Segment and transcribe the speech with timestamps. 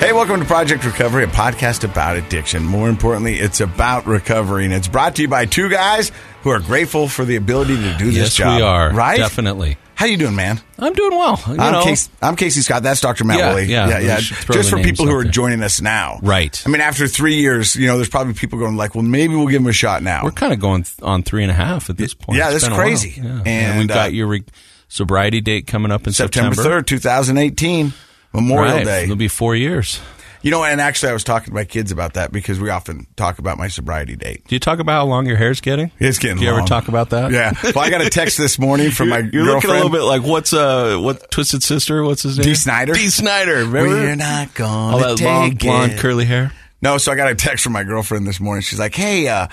[0.00, 2.64] Hey, welcome to Project Recovery, a podcast about addiction.
[2.64, 6.10] More importantly, it's about recovery, and it's brought to you by two guys
[6.42, 8.56] who are grateful for the ability to do this yes, job.
[8.56, 8.90] we are.
[8.94, 9.18] right?
[9.18, 9.76] Definitely.
[9.94, 10.58] How you doing, man?
[10.78, 11.38] I'm doing well.
[11.46, 12.82] You I'm, Casey, I'm Casey Scott.
[12.82, 13.24] That's Dr.
[13.24, 13.64] Matt Yeah, Woolley.
[13.66, 14.16] yeah, yeah, yeah.
[14.20, 15.30] Just for people who are there.
[15.32, 16.60] joining us now, Right.
[16.66, 19.48] I mean, after three years, you know, there's probably people going like, "Well, maybe we'll
[19.48, 21.90] give them a shot now." we're kind of going th- on three and a half
[21.90, 22.38] at this point.
[22.38, 22.86] Yeah, It's that's been a while.
[22.86, 23.20] crazy.
[23.22, 23.42] Yeah.
[23.44, 24.44] And, we've uh, got your re-
[24.88, 26.76] sobriety date coming up in September September.
[26.78, 27.92] third, 2018,
[28.32, 28.84] Memorial right.
[28.84, 29.04] Day.
[29.04, 30.00] It'll be four years.
[30.42, 33.06] You know, and actually, I was talking to my kids about that because we often
[33.14, 34.46] talk about my sobriety date.
[34.48, 35.92] Do you talk about how long your hair's getting?
[35.98, 36.60] It's getting Do you long.
[36.60, 37.30] ever talk about that?
[37.30, 37.52] Yeah.
[37.62, 39.54] Well, I got a text this morning from my You're girlfriend.
[39.54, 42.02] looking a little bit like what's uh what Twisted Sister?
[42.04, 42.44] What's his name?
[42.44, 42.94] Dee Snider.
[42.94, 43.56] Dee Snider.
[43.56, 43.88] Remember?
[43.88, 46.52] We're not gonna All that long blonde curly hair.
[46.80, 48.62] No, so I got a text from my girlfriend this morning.
[48.62, 49.48] She's like, "Hey, uh,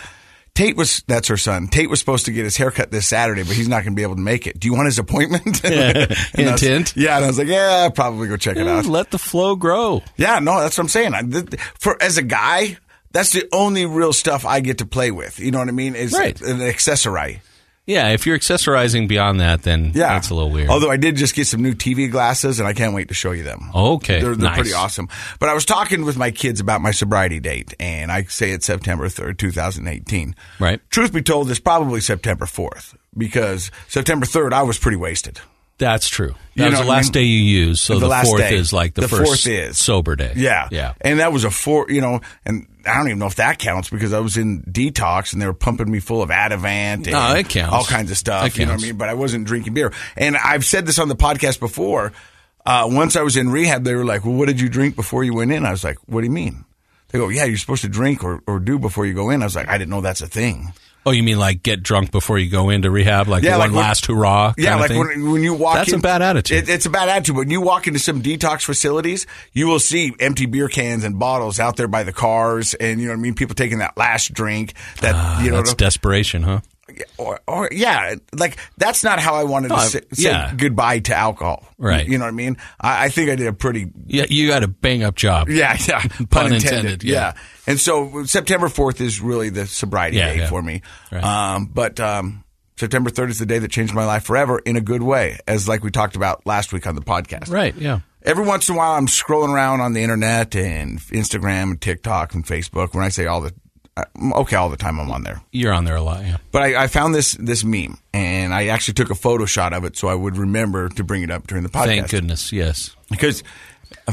[0.57, 1.67] Tate was that's her son.
[1.67, 4.01] Tate was supposed to get his haircut this Saturday, but he's not going to be
[4.01, 4.59] able to make it.
[4.59, 5.73] Do you want his appointment?" And
[6.09, 6.93] I was- Hint, hint.
[6.97, 9.19] Yeah, and I was like, "Yeah, I'll probably go check it Yeah, out." let the
[9.19, 10.01] flow grow.
[10.15, 11.13] Yeah, no, that's what I'm saying.
[11.13, 12.77] I, th- for as a guy,
[13.11, 15.39] that's the only real stuff I get to play with.
[15.39, 15.95] You know what I mean?
[15.95, 16.39] Is Right.
[16.41, 17.41] an accessory.
[17.87, 20.69] Yeah, if you're accessorizing beyond that, then Yeah, that's a little weird.
[20.69, 23.31] Although I did just get some new TV glasses, and I can't wait to show
[23.31, 23.71] you them.
[23.73, 24.57] Okay, they're, they're nice.
[24.57, 25.07] pretty awesome.
[25.39, 28.65] But I was talking with my kids about my sobriety date, and I say it's
[28.65, 30.35] September third, two thousand eighteen.
[30.59, 30.81] Right.
[30.89, 35.39] Truth be told, it's probably September fourth because September third, I was pretty wasted.
[35.79, 36.33] That's true.
[36.55, 37.11] You That know was the what I last mean?
[37.11, 38.55] day you used, so The the, last fourth day.
[38.55, 39.77] is like the, The first fourth is.
[39.77, 40.33] sober day.
[40.35, 40.93] Yeah, yeah.
[41.01, 43.89] And that was a four, you know, and I don't even know if that counts
[43.91, 47.35] because I was in detox and they were pumping me full of Ativan and No,
[47.35, 47.73] it counts.
[47.75, 48.43] all kinds of stuff.
[48.43, 48.97] That You know what I mean?
[48.97, 49.93] But I wasn't drinking beer.
[50.15, 52.11] And I've said this on the podcast before.
[52.65, 55.23] Uh, once I was in rehab, they were like, "Well, what did you drink before
[55.23, 56.65] you went in?" I was like, "What do you mean?"
[57.09, 59.45] They go, "Yeah, you're supposed to drink or, or do before you go in." I
[59.45, 60.73] was like, "I didn't know that's a thing."
[61.07, 63.67] Oh, you mean like get drunk before you go into rehab, like Yeah, one like
[63.71, 64.53] when- last hurrah?
[64.57, 64.99] Yeah, like thing?
[64.99, 66.57] when, when you walk That's in, a bad attitude.
[66.57, 67.37] It, it's a bad attitude.
[67.37, 71.59] When you walk into some detox facilities, you will see empty beer cans and bottles
[71.61, 73.35] out there by the cars, and you know what I mean.
[73.35, 74.73] People taking that last drink.
[75.01, 76.59] That Ah, you know, that's desperation, huh?
[77.17, 80.53] Or, or yeah, like that's not how I wanted No, to say, say yeah.
[80.55, 81.67] goodbye to alcohol.
[81.77, 82.07] Right.
[82.07, 82.57] You know what I mean?
[82.79, 85.49] I, I think I did a pretty Yeah, you got a bang up job.
[85.49, 86.01] yeah, yeah.
[86.01, 86.63] Pun, Pun intended.
[86.63, 87.13] intended, Yeah.
[87.13, 87.33] yeah.
[87.67, 90.81] And so September 4th is really the sobriety Yeah, day for me.
[91.11, 91.23] Right.
[91.23, 92.43] Um, but um,
[92.77, 95.67] September 3rd is the day that changed my life forever in a good way, as
[95.67, 97.49] like we talked about last week on the podcast.
[97.49, 97.75] Right.
[97.75, 97.99] Yeah.
[98.23, 102.33] Every once in a while, I'm scrolling around on the internet and Instagram and TikTok
[102.33, 102.93] and Facebook.
[102.93, 103.53] When I say all the,
[104.35, 105.41] okay, all the time I'm on there.
[105.51, 106.23] You're on there a lot.
[106.23, 106.37] Yeah.
[106.51, 109.83] But I, I found this this meme, and I actually took a photo shot of
[109.85, 111.85] it so I would remember to bring it up during the podcast.
[111.85, 112.51] Thank goodness.
[112.51, 112.95] Yes.
[113.09, 113.43] Because
[114.07, 114.11] a,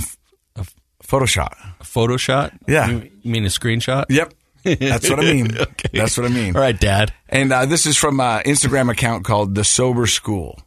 [0.56, 1.56] a f- photo shot.
[1.80, 2.52] A photo shot.
[2.68, 2.88] Yeah.
[2.88, 4.04] You you mean a screenshot?
[4.08, 4.32] Yep.
[4.64, 5.56] That's what I mean.
[5.60, 5.90] Okay.
[5.98, 6.56] That's what I mean.
[6.56, 7.12] All right, Dad.
[7.28, 10.58] And uh, this is from an Instagram account called The Sober School.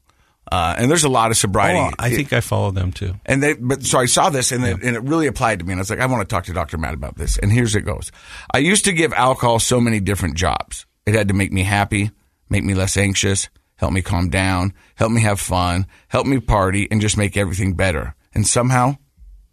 [0.50, 1.80] Uh, and there's a lot of sobriety.
[1.80, 3.16] Oh, I think I follow them too.
[3.26, 5.74] And they, but so I saw this and, it, and it really applied to me.
[5.74, 6.78] And I was like, I want to talk to Dr.
[6.78, 7.38] Matt about this.
[7.38, 8.12] And here's it goes.
[8.54, 10.86] I used to give alcohol so many different jobs.
[11.06, 12.12] It had to make me happy,
[12.50, 16.88] make me less anxious, help me calm down, help me have fun, help me party,
[16.90, 18.16] and just make everything better.
[18.34, 18.98] And somehow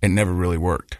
[0.02, 0.98] it never really worked.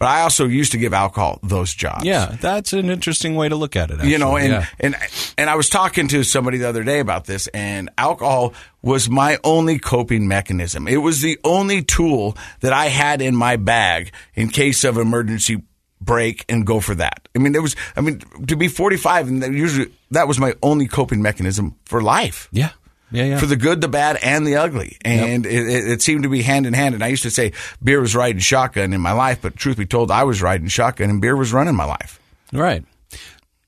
[0.00, 2.04] But I also used to give alcohol those jobs.
[2.06, 4.02] Yeah, that's an interesting way to look at it.
[4.02, 4.66] you know and, Yeah.
[4.80, 4.96] and
[5.38, 9.38] and i was talking to somebody the other day about this and alcohol was my
[9.44, 14.48] only coping mechanism it was the only tool that i had in my bag in
[14.48, 15.62] case of emergency
[16.00, 19.42] break and go for that i mean there was i mean to be 45 and
[19.58, 22.70] usually that was my only coping mechanism for life yeah,
[23.10, 23.38] yeah, yeah.
[23.38, 24.96] for the good, the bad, and the ugly.
[25.04, 26.94] And it, it, it seemed to be hand in hand.
[26.94, 27.52] And I used to say
[27.82, 31.10] beer was riding shotgun in my life, but truth be told, I was riding shotgun
[31.10, 32.20] and beer was running my life.
[32.52, 32.84] right.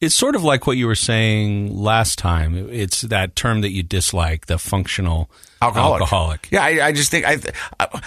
[0.01, 2.69] It's sort of like what you were saying last time.
[2.73, 5.31] It's that term that you dislike, the functional
[5.61, 6.01] alcoholic.
[6.01, 6.49] alcoholic.
[6.51, 7.39] Yeah, I, I just think I,
[7.79, 8.03] I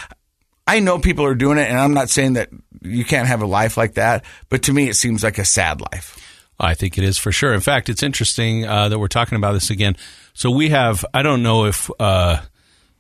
[0.68, 2.50] I know people are doing it, and I'm not saying that
[2.82, 5.80] you can't have a life like that, but to me, it seems like a sad
[5.80, 6.20] life.
[6.60, 7.54] I think it is for sure.
[7.54, 9.96] In fact, it's interesting uh, that we're talking about this again.
[10.34, 12.42] So we have, I don't know if uh,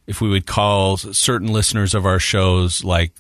[0.07, 3.12] if we would call certain listeners of our shows like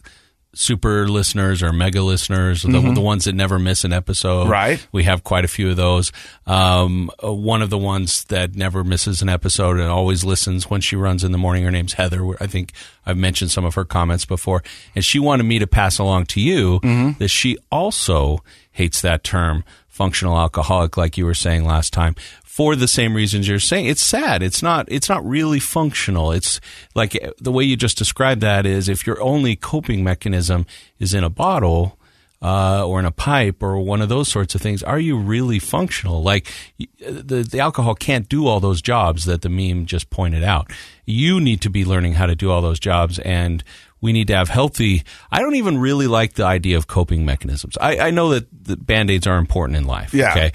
[0.53, 4.43] super listeners or mega listeners, the, the ones that never miss an episode.
[4.43, 4.51] Mm-hmm.
[4.51, 4.87] Right.
[4.93, 6.13] We have quite a few of those.
[6.47, 10.79] Um, uh, one of the ones that never misses an episode and always listens when
[10.79, 11.65] she runs in the morning.
[11.65, 12.41] Her name's Heather.
[12.41, 12.71] I think
[13.05, 14.63] I've mentioned some of her comments before,
[14.95, 17.19] and she wanted me to pass along to you Mm-hmm.
[17.19, 18.41] that she also
[18.71, 22.15] hates that term functional alcoholic, like you were saying last time.
[22.43, 24.43] For the same reasons you're saying, it's sad.
[24.43, 24.87] It's not.
[24.89, 26.33] It's not really functional.
[26.33, 26.59] It's
[26.95, 30.65] like the way you just described that is if your only coping mechanism
[30.99, 31.97] is in a bottle,
[32.41, 35.59] uh, or in a pipe or one of those sorts of things, are you really
[35.59, 36.21] functional?
[36.21, 36.51] Like
[36.99, 40.71] the, the alcohol can't do all those jobs that the meme just pointed out.
[41.05, 43.63] You need to be learning how to do all those jobs and
[44.05, 45.03] we need to have healthy.
[45.31, 47.75] I don't even really like the idea of coping mechanisms.
[47.81, 50.13] I, I know that the band aids are important in life.
[50.13, 50.29] Yeah.
[50.29, 50.51] Okay.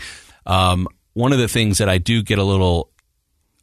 [0.47, 2.93] Um, one of the things that I do get a little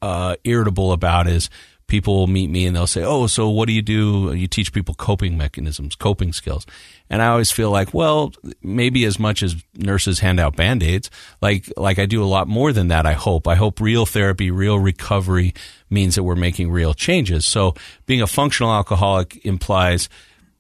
[0.02, 1.50] uh, irritable about is
[1.88, 4.34] people will meet me and they'll say, "Oh, so what do you do?
[4.34, 6.66] You teach people coping mechanisms, coping skills."
[7.10, 11.10] And I always feel like, well, maybe as much as nurses hand out band-aids,
[11.42, 13.48] like like I do a lot more than that, I hope.
[13.48, 15.54] I hope real therapy, real recovery
[15.90, 17.46] means that we're making real changes.
[17.46, 17.74] So,
[18.06, 20.10] being a functional alcoholic implies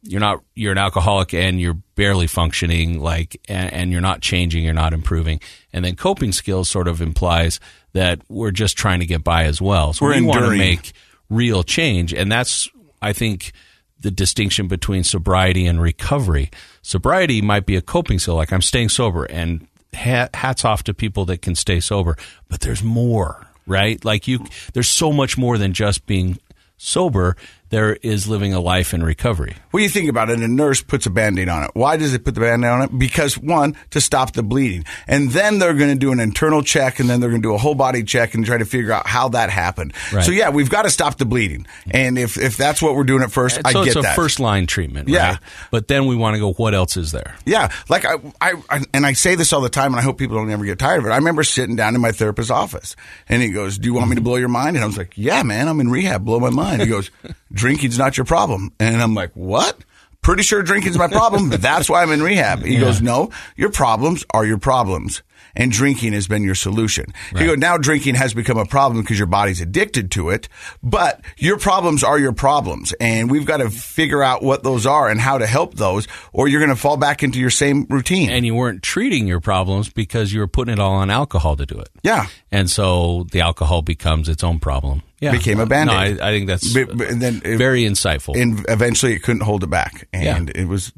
[0.03, 4.63] you're not you're an alcoholic and you're barely functioning like and, and you're not changing
[4.63, 5.41] you're not improving
[5.73, 7.59] and then coping skills sort of implies
[7.94, 10.59] that we're just trying to get by as well so We're we want to enduring.
[10.59, 10.94] make
[11.29, 12.13] real change.
[12.13, 12.69] And that's
[13.01, 13.51] i think
[14.00, 16.51] the distinction between sobriety and recovery.
[16.81, 21.25] Sobriety might be a coping skill like i'm staying sober and hats off to people
[21.25, 22.15] that can stay sober
[22.50, 24.03] but there's more right?
[24.03, 26.39] Like you there's so much more than just being
[26.77, 27.35] sober
[27.69, 30.39] there is living a life in recovery What do you think about it?
[30.39, 31.71] A nurse puts a band-aid on it.
[31.73, 32.97] Why does it put the band-aid on it?
[32.97, 34.85] Because one, to stop the bleeding.
[35.07, 37.53] And then they're going to do an internal check and then they're going to do
[37.53, 39.93] a whole body check and try to figure out how that happened.
[40.13, 40.23] Right.
[40.23, 41.67] So yeah, we've got to stop the bleeding.
[41.91, 44.15] And if, if that's what we're doing at first, I so get it's a that.
[44.15, 45.29] first line treatment, Yeah.
[45.31, 45.39] right?
[45.71, 47.35] But then we want to go, what else is there?
[47.45, 50.17] Yeah, like I, I, I, and I say this all the time, and I hope
[50.17, 51.09] people don't ever get tired of it.
[51.09, 52.95] I remember sitting down in my therapist's office,
[53.29, 55.13] and he goes, "Do you want me to blow your mind?" And I was like,
[55.15, 56.23] "Yeah, man, I'm in rehab.
[56.25, 57.09] Blow my mind." He goes,
[57.57, 59.83] "Drinking's not your problem," and I'm like, "What?"
[60.21, 61.50] Pretty sure drinking's my problem.
[61.50, 62.63] but That's why I'm in rehab.
[62.63, 65.21] He goes, "No, your problems are your problems."
[65.56, 67.06] And drinking has been your solution.
[67.36, 70.48] He goes, now drinking has become a problem because your body's addicted to it,
[70.83, 72.94] but your problems are your problems.
[73.00, 76.48] And we've got to figure out what those are and how to help those, or
[76.48, 78.30] you're going to fall back into your same routine.
[78.30, 81.65] And you weren't treating your problems because you were putting it all on alcohol to
[81.65, 81.89] do it.
[82.04, 82.27] yeah.
[82.51, 85.01] And so the alcohol becomes its own problem.
[85.19, 85.31] Yeah.
[85.31, 86.17] Became a Band-Aid.
[86.17, 88.39] No, I, I think that's But- but- then it- very insightful.
[88.39, 90.07] And eventually it couldn't hold it back.
[90.13, 90.93] And it was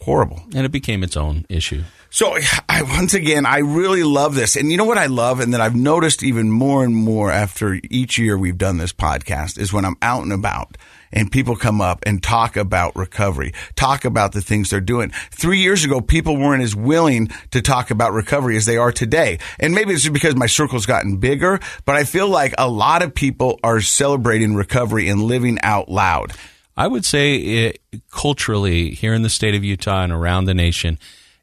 [0.00, 0.40] horrible.
[0.54, 1.82] and it became its own issue.
[2.10, 4.54] So I, once again, I really love this.
[4.56, 5.40] And you know what I love?
[5.40, 9.58] And that I've noticed even more and more after each year we've done this podcast
[9.58, 10.78] is when I'm out and about
[11.12, 15.10] and people come up and talk about recovery, talk about the things they're doing.
[15.30, 19.38] Three years ago, people weren't as willing to talk about recovery as they are today.
[19.58, 23.02] And maybe it's just because my circle's gotten bigger, but I feel like a lot
[23.02, 26.32] of people are celebrating recovery and living out loud.
[26.76, 30.98] I would say it, culturally here in the state of Utah and around the nation,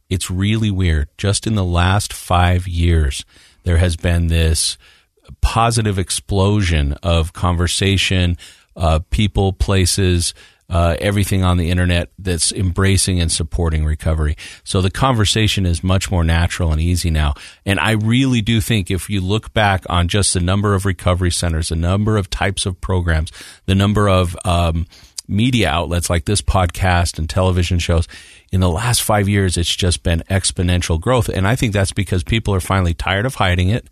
[0.09, 1.09] it's really weird.
[1.17, 3.25] Just in the last five years,
[3.63, 4.77] there has been this
[5.41, 8.37] positive explosion of conversation,
[8.75, 10.33] uh, people, places,
[10.69, 14.35] uh, everything on the internet that's embracing and supporting recovery.
[14.63, 17.35] So the conversation is much more natural and easy now.
[17.65, 21.31] And I really do think if you look back on just the number of recovery
[21.31, 23.31] centers, the number of types of programs,
[23.65, 24.87] the number of um,
[25.27, 28.07] media outlets like this podcast and television shows,
[28.51, 31.29] in the last five years, it's just been exponential growth.
[31.29, 33.87] And I think that's because people are finally tired of hiding it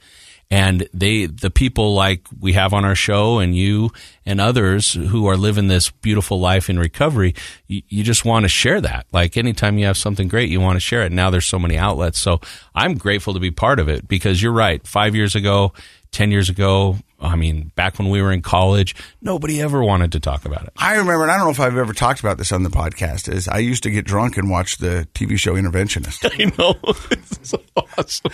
[0.51, 3.89] and they the people like we have on our show and you
[4.25, 7.33] and others who are living this beautiful life in recovery
[7.67, 9.07] you, you just want to share that.
[9.11, 11.11] Like anytime you have something great you want to share it.
[11.11, 12.19] Now there's so many outlets.
[12.19, 12.41] So
[12.75, 14.85] i'm grateful to be part of it because you're right.
[14.85, 15.73] Five years ago
[16.11, 16.97] 10 years ago
[17.31, 20.73] I mean, back when we were in college, nobody ever wanted to talk about it.
[20.77, 23.31] I remember, and I don't know if I've ever talked about this on the podcast,
[23.31, 26.29] is I used to get drunk and watch the TV show Interventionist.
[26.39, 26.75] I know.
[27.41, 28.31] It's awesome.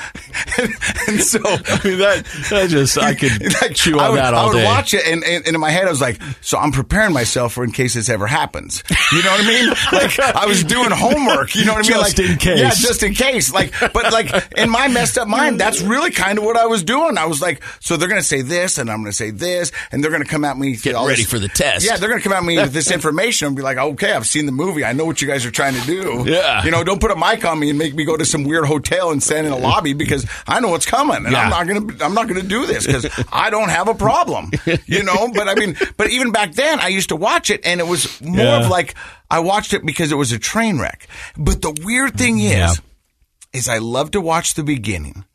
[1.08, 4.34] and so I mean, that, that just, I could like, chew I on would, that
[4.34, 4.66] I all would day.
[4.66, 7.54] watch it, and, and, and in my head, I was like, so I'm preparing myself
[7.54, 8.84] for in case this ever happens.
[9.14, 9.70] You know what I mean?
[9.94, 11.56] Like, I was doing homework.
[11.56, 12.02] You know what I mean?
[12.02, 12.60] Just like, in case.
[12.60, 13.54] Yeah, just in case.
[13.54, 16.84] Like, but like in my messed up mind, that's really kind of what I was
[16.84, 17.18] doing.
[17.18, 19.72] I was like, so they're going to say this, and I'm going to say this,
[19.92, 20.76] and they're going to come at me.
[20.76, 21.86] Get ready this- for the test.
[21.86, 24.28] Yeah, they're going to come at me with this information and be like, okay, I've
[24.28, 24.84] seen the movie.
[24.86, 26.24] I know what you guys are trying to do.
[26.28, 26.64] Yeah.
[26.64, 28.66] You know, don't put a mic on me and make me go to some weird
[28.66, 31.88] hotel and stand in a lobby because I know what's coming, and I'm not going
[31.98, 32.06] to.
[32.06, 34.52] I'm not going to do this because I don't have a problem.
[34.86, 37.80] You know, but I mean, but even back then, I used to watch it, and
[37.80, 38.64] it was more Yeah.
[38.66, 38.96] of like
[39.30, 41.08] I watched it because it was a train wreck.
[41.38, 42.74] But the weird thing is, Yeah.
[43.54, 45.26] is I love to watch the beginning.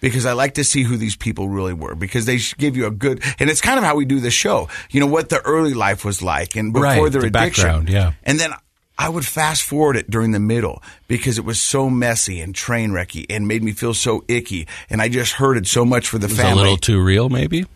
[0.00, 2.90] Because I like to see who these people really were, because they give you a
[2.90, 4.68] good, and it's kind of how we do the show.
[4.90, 7.88] You know what the early life was like, and before Right, their the addiction, background,
[7.88, 8.12] yeah.
[8.22, 8.52] and then
[8.96, 12.90] I would fast forward it during the middle because it was so messy and train
[12.90, 16.26] wrecky and made me feel so icky, and I just hurted so much for the
[16.26, 16.62] It's a family.
[16.62, 17.66] little too real, maybe.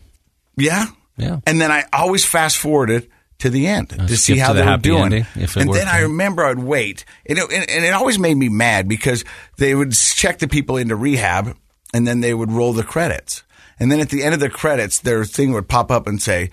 [0.57, 0.85] Yeah.
[1.17, 1.39] Yeah.
[1.45, 4.63] And then I always fast forwarded to the end uh, to see how to the
[4.63, 5.03] they were doing.
[5.03, 7.03] ending, if it and then I remember I'd wait.
[7.25, 9.23] And it, and, and it always made me mad because
[9.57, 11.55] they would check the people into rehab
[11.93, 13.43] and then they would roll the credits.
[13.79, 16.51] And then at the end of the credits, their thing would pop up and say,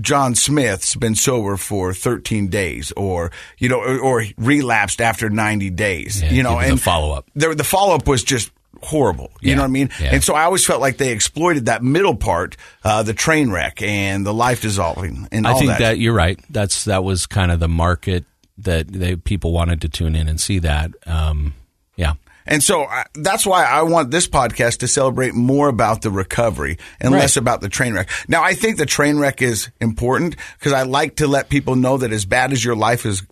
[0.00, 5.70] John Smith's been sober for 13 days or, you know, or, or relapsed after 90
[5.70, 7.28] days, Yeah, you know, and follow-up.
[7.34, 8.50] The, the follow up was just
[8.82, 9.30] horrible.
[9.42, 9.90] You Yeah, know what I mean?
[10.00, 10.14] yeah.
[10.14, 13.82] And so I always felt like they exploited that middle part, uh, the train wreck
[13.82, 15.78] and the life dissolving and I think that.
[15.80, 15.98] that.
[15.98, 16.40] you're right.
[16.48, 18.24] That's that was kind of the market
[18.58, 20.92] that they people wanted to tune in and see that.
[21.06, 21.52] Um,
[21.96, 22.14] yeah,
[22.46, 26.78] And so I, that's why I want this podcast to celebrate more about the recovery
[27.00, 27.20] and Right.
[27.20, 28.08] less about the train wreck.
[28.28, 31.98] Now, I think the train wreck is important because I like to let people know
[31.98, 33.22] that as bad as your life has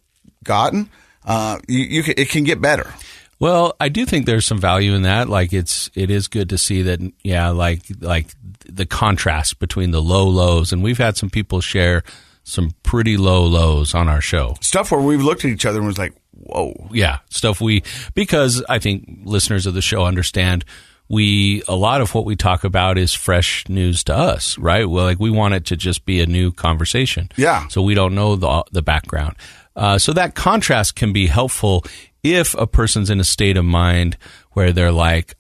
[0.45, 0.89] gotten,
[1.25, 2.93] uh, you, you can, it can get better.
[3.41, 5.29] Well, I do think there's some value in that.
[5.29, 7.01] Like it's it is good to see that.
[7.23, 8.27] Yeah, like like
[8.67, 12.03] the contrast between the low lows, and we've had some people share
[12.49, 14.57] some pretty low lows on our show.
[14.61, 16.89] Stuff where we've looked at each other and was like, whoa.
[16.93, 17.83] Yeah, stuff we
[18.15, 20.65] because I think listeners of the show understand
[21.09, 24.89] we a lot of what we talk about is fresh news to us, right?
[24.89, 27.31] Well, like we want it to just be a new conversation.
[27.37, 27.69] Yeah.
[27.69, 29.37] So we don't know the the background.
[29.77, 31.85] Uh, so that contrast can be helpful
[32.23, 34.17] if a person's in a state of mind
[34.53, 35.35] where they're like,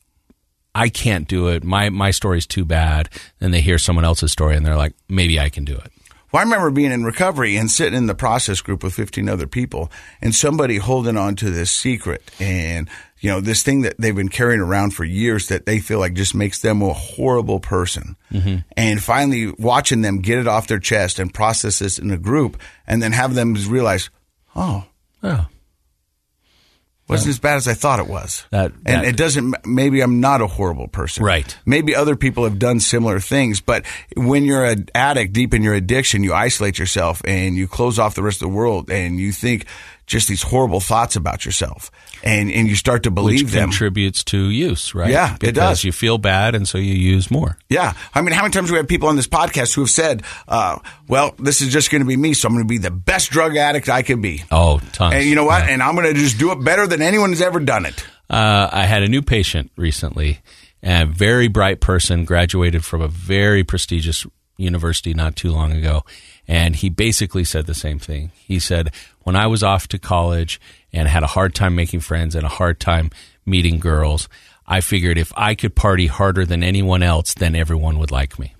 [0.74, 1.64] I can't do it.
[1.64, 3.08] My my story's too bad.
[3.40, 5.92] And they hear someone else's story and they're like, maybe I can do it.
[6.30, 9.46] Well, I remember being in recovery and sitting in the process group with 15 other
[9.46, 12.88] people and somebody holding on to this secret and,
[13.20, 16.14] you know, this thing that they've been carrying around for years that they feel like
[16.14, 18.16] just makes them a horrible person.
[18.30, 18.56] Mm-hmm.
[18.76, 22.60] And finally watching them get it off their chest and process this in a group
[22.86, 24.10] and then have them realize,
[24.54, 24.84] oh,
[25.22, 25.46] Oh.
[27.08, 28.44] Wasn't as bad as I thought it was.
[28.50, 31.24] That- and it doesn't, maybe I'm not a horrible person.
[31.24, 31.56] Right.
[31.64, 33.84] Maybe other people have done similar things, but
[34.16, 38.14] when you're an addict deep in your addiction, you isolate yourself and you close off
[38.14, 39.66] the rest of the world and you think
[40.08, 41.90] just these horrible thoughts about yourself
[42.24, 43.68] and, and you start to Which believe them.
[43.68, 45.10] contributes to use, right?
[45.10, 45.84] Yeah, it does.
[45.84, 47.56] you feel bad and so you use more.
[47.68, 47.92] Yeah.
[48.14, 50.22] I mean, how many times do we have people on this podcast who have said,
[50.48, 52.90] uh, well, this is just going to be me, so I'm going to be the
[52.90, 54.42] best drug addict I can be.
[54.50, 55.14] Oh, tons.
[55.14, 55.64] And you know what?
[55.66, 55.74] Yeah.
[55.74, 58.04] And I'm going to just do it better than anyone has ever done it.
[58.30, 60.40] Uh, I had a new patient recently,
[60.82, 66.02] a very bright person, graduated from a very prestigious university not too long ago.
[66.48, 68.32] And he basically said the same thing.
[68.34, 70.58] He said, when I was off to college
[70.94, 73.10] and had a hard time making friends and a hard time
[73.44, 74.30] meeting girls,
[74.66, 78.54] I figured if I could party harder than anyone else, then everyone would like me.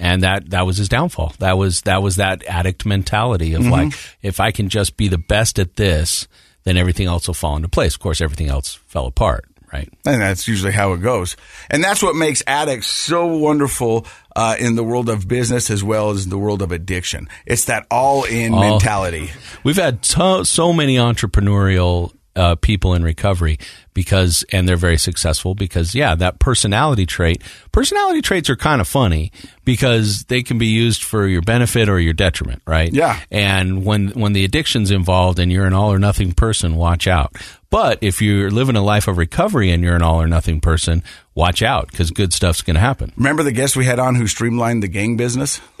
[0.00, 1.34] And that, that was his downfall.
[1.38, 3.70] That was, that was that addict mentality of mm-hmm.
[3.70, 6.26] like, if I can just be the best at this,
[6.64, 7.94] then everything else will fall into place.
[7.94, 9.88] Of course, everything else fell apart, right?
[10.04, 11.36] And that's usually how it goes.
[11.70, 14.04] And that's what makes addicts so wonderful
[14.36, 17.26] uh, in the world of business as well as the world of addiction.
[17.46, 19.30] It's that all in All- mentality.
[19.64, 23.58] We've had so, so many entrepreneurial uh, people in recovery
[23.94, 27.42] because, and they're very successful because, yeah, that personality trait.
[27.72, 29.32] Personality traits are kind of funny
[29.64, 32.92] because they can be used for your benefit or your detriment, right?
[32.92, 33.18] Yeah.
[33.30, 37.34] And when when the addiction's involved and you're an all or nothing person, watch out.
[37.68, 41.02] But if you're living a life of recovery and you're an all or nothing person,
[41.34, 43.12] watch out because good stuff's going to happen.
[43.16, 45.60] Remember the guest we had on who streamlined the gang business?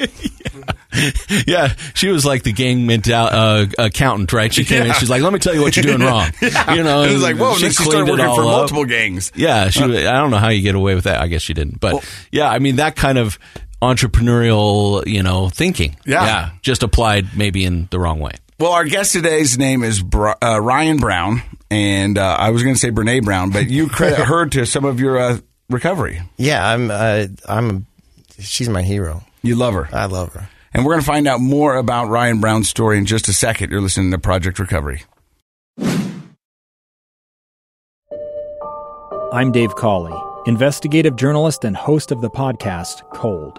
[1.46, 4.52] Yeah, she was like the gang mental uh, accountant, right?
[4.52, 7.02] She came in, she's like, "Let me tell you what you're doing wrong." You know,
[7.02, 8.46] it was like, whoa, she she started working for up.
[8.46, 9.30] multiple gangs.
[9.34, 9.82] Yeah, she.
[9.82, 11.20] I don't know how you get away with that.
[11.20, 12.02] I guess she didn't, but
[12.32, 13.38] yeah, I mean that kind of
[13.82, 15.96] entrepreneurial, you know, thinking.
[16.06, 16.50] Yeah.
[16.62, 18.32] just applied maybe in the wrong way.
[18.58, 22.74] Well, our guest today's name is Br- uh, Ryan Brown, and uh, I was going
[22.74, 26.22] to say Brene Brown, but you credit her to some of your uh, recovery.
[26.38, 26.90] Yeah, I'm.
[26.90, 27.86] Uh, I'm.
[28.38, 29.24] She's my hero.
[29.42, 29.88] You love her.
[29.92, 30.48] I love her.
[30.72, 33.70] And we're going to find out more about Ryan Brown's story in just a second.
[33.70, 35.04] You're listening to Project Recovery.
[39.32, 40.14] I'm Dave Cawley,
[40.46, 43.58] investigative journalist and host of the podcast Cold.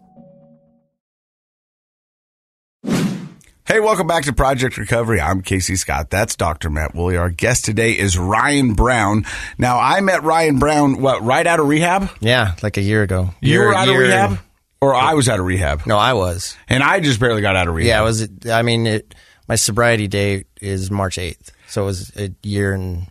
[3.71, 5.21] Hey, welcome back to Project Recovery.
[5.21, 6.09] I'm Casey Scott.
[6.09, 6.69] That's Dr.
[6.69, 7.15] Matt Woolley.
[7.15, 9.25] Our guest today is Ryan Brown.
[9.57, 12.09] Now, I met Ryan Brown, what, right out of rehab?
[12.19, 13.33] Yeah, like a year ago.
[13.39, 14.39] You Year- were out of rehab?
[14.81, 15.85] Or I was out of rehab.
[15.85, 16.57] No, I was.
[16.67, 17.87] And I just barely got out of rehab.
[17.87, 18.27] Yeah, it was.
[18.51, 19.15] I mean, it,
[19.47, 23.07] my sobriety date is March eighth, so it was a year and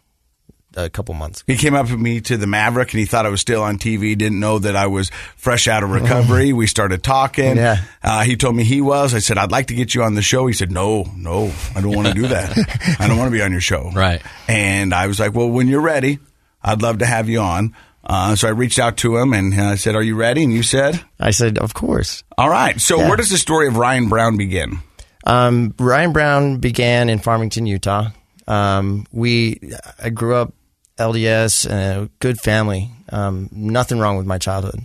[0.85, 1.43] a couple months.
[1.47, 3.79] He came up to me to the Maverik and he thought I was still on
[3.79, 4.17] TV.
[4.17, 6.53] Didn't know that I was fresh out of recovery.
[6.55, 7.57] we started talking.
[7.57, 7.79] Yeah.
[8.03, 9.15] Uh, he told me he was.
[9.15, 10.47] I said, I'd like to get you on the show.
[10.47, 12.57] He said, No, no, I don't want to do that.
[12.99, 13.91] I don't want to be on your show.
[13.95, 14.23] Right.
[14.49, 16.19] And I was like, Well, when you're ready,
[16.63, 17.75] I'd love to have you on.
[18.03, 20.43] Uh, so I reached out to him and I said, Are you ready?
[20.43, 22.25] And you said, I said, of course.
[22.39, 22.81] All right.
[22.81, 23.09] So Yeah.
[23.09, 24.79] where does the story of Ryan Brown begin?
[25.25, 28.09] Um, Ryan Brown began in Farmington, Utah.
[28.49, 29.61] Um, we,
[30.03, 30.55] I grew up
[31.01, 32.91] LDS, and a good family.
[33.11, 34.85] Um, nothing wrong with my childhood.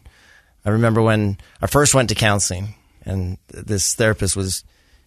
[0.66, 4.64] I remember when I first went to counseling, and this therapist was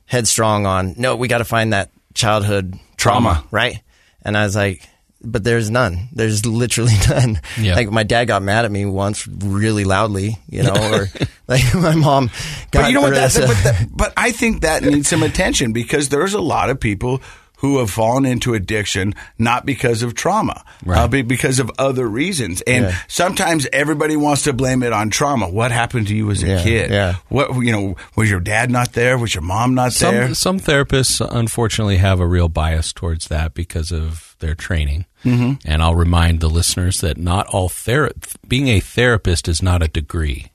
[0.07, 3.45] headstrong on, no, we got to find that childhood trauma, Trauma.
[3.51, 3.81] right?
[4.23, 4.83] And I was like,
[5.21, 6.09] but there's none.
[6.13, 7.41] There's literally none.
[7.59, 7.75] Yeah.
[7.75, 11.07] Like my dad got mad at me once really loudly, you know, or
[11.49, 12.31] like my mom
[12.71, 13.15] got But you know what?
[13.15, 16.79] That, but, that, but I think that needs some attention because there's a lot of
[16.79, 17.21] people
[17.61, 22.61] who have fallen into addiction not because of trauma, uh, but because of other reasons.
[22.63, 22.97] And Yeah.
[23.09, 25.49] sometimes everybody wants to blame it on trauma.
[25.49, 26.91] What happened to you as a Yeah, kid?
[26.91, 27.15] yeah.
[27.29, 27.97] What you know?
[28.17, 29.19] Was your dad not there?
[29.19, 30.33] Was your mom not there?
[30.35, 35.05] Some some therapists unfortunately have a real bias towards that because of their training.
[35.25, 35.55] Mm-hmm.
[35.65, 38.13] And I'll remind the listeners that not all thera-
[38.47, 40.47] being a therapist is not a degree.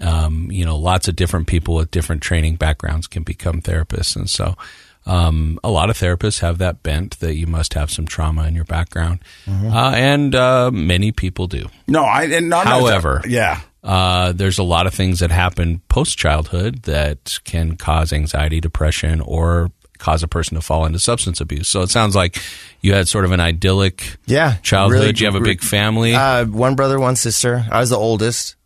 [0.00, 4.28] Um, you know, lots of different people with different training backgrounds can become therapists, and
[4.28, 4.56] so
[5.06, 8.54] um, a lot of therapists have that bent that you must have some trauma in
[8.54, 11.66] your background, uh, and uh, many people do.
[11.88, 12.24] no, I.
[12.24, 13.60] And not However, yeah.
[13.82, 19.20] uh, there's a lot of things that happen post childhood that can cause anxiety, depression,
[19.20, 21.68] or cause a person to fall into substance abuse.
[21.68, 22.36] So it sounds like
[22.80, 25.00] you had sort of an idyllic Yeah, childhood.
[25.00, 26.12] really you have a big family.
[26.14, 27.64] Uh, one brother, one sister.
[27.70, 28.56] I was the oldest.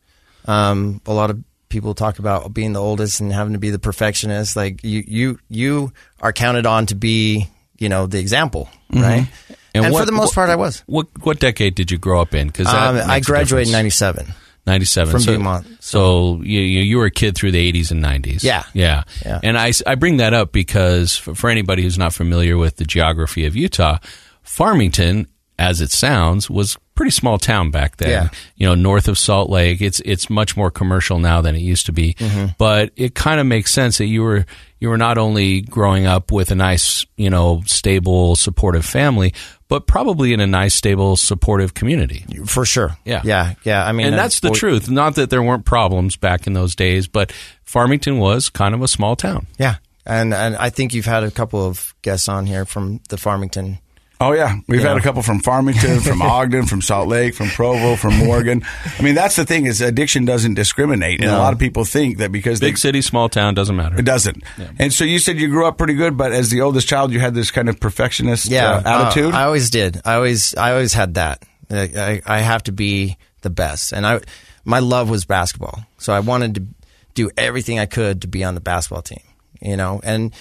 [0.46, 3.78] Um, a lot of people talk about being the oldest and having to be the
[3.78, 4.56] perfectionist.
[4.56, 7.48] Like you, you, you are counted on to be,
[7.78, 9.22] you know, the example, right?
[9.22, 9.52] Mm-hmm.
[9.74, 10.82] And And, what- for the most part, I was.
[10.86, 12.46] what what decade did you grow up in?
[12.46, 14.32] Because Um, I graduated in '97.
[14.66, 15.64] 97 From so, Viewmont.
[15.80, 18.42] So you, you you were a kid through the 80s and 90s.
[18.42, 18.64] Yeah.
[18.74, 19.04] Yeah.
[19.24, 19.38] Yeah.
[19.44, 22.84] And I, I bring that up because for, for anybody who's not familiar with the
[22.84, 23.98] geography of Utah,
[24.42, 28.10] Farmington, as it sounds, was pretty small town back then.
[28.10, 28.28] Yeah.
[28.56, 29.80] You know, north of Salt Lake.
[29.80, 32.14] It's it's much more commercial now than it used to be.
[32.14, 32.52] Mm-hmm.
[32.58, 34.46] But it kind of makes sense that you were
[34.80, 39.32] you were not only growing up with a nice, you know, stable, supportive family,
[39.68, 42.26] but probably in a nice, stable, supportive community.
[42.46, 42.96] For sure.
[43.04, 43.22] Yeah.
[43.24, 43.54] Yeah.
[43.64, 43.86] Yeah.
[43.86, 44.90] I mean, and uh, that's the truth.
[44.90, 47.32] Not that there weren't problems back in those days, but
[47.64, 49.46] Farmington was kind of a small town.
[49.58, 49.76] Yeah.
[50.04, 53.78] And, and I think you've had a couple of guests on here from the Farmington.
[54.18, 54.88] Oh yeah, we've Yeah.
[54.88, 58.62] had a couple from Farmington, from Ogden, from Salt Lake, from Provo, from Morgan.
[58.98, 62.16] I mean, that's the thing is addiction doesn't discriminate, and a lot of people think
[62.18, 63.98] that because Big they, city, small town, doesn't matter.
[63.98, 64.42] it doesn't.
[64.78, 67.20] And so you said you grew up pretty good, but as the oldest child, you
[67.20, 69.34] had this kind of perfectionist yeah, uh, attitude.
[69.34, 70.00] uh, I always did.
[70.04, 71.42] I always, I always had that.
[71.68, 74.20] Like, I, I have to be the best, and I,
[74.64, 75.84] my love was basketball.
[75.98, 76.66] So I wanted to
[77.14, 79.20] do everything I could to be on the basketball team.
[79.60, 80.32] You know, and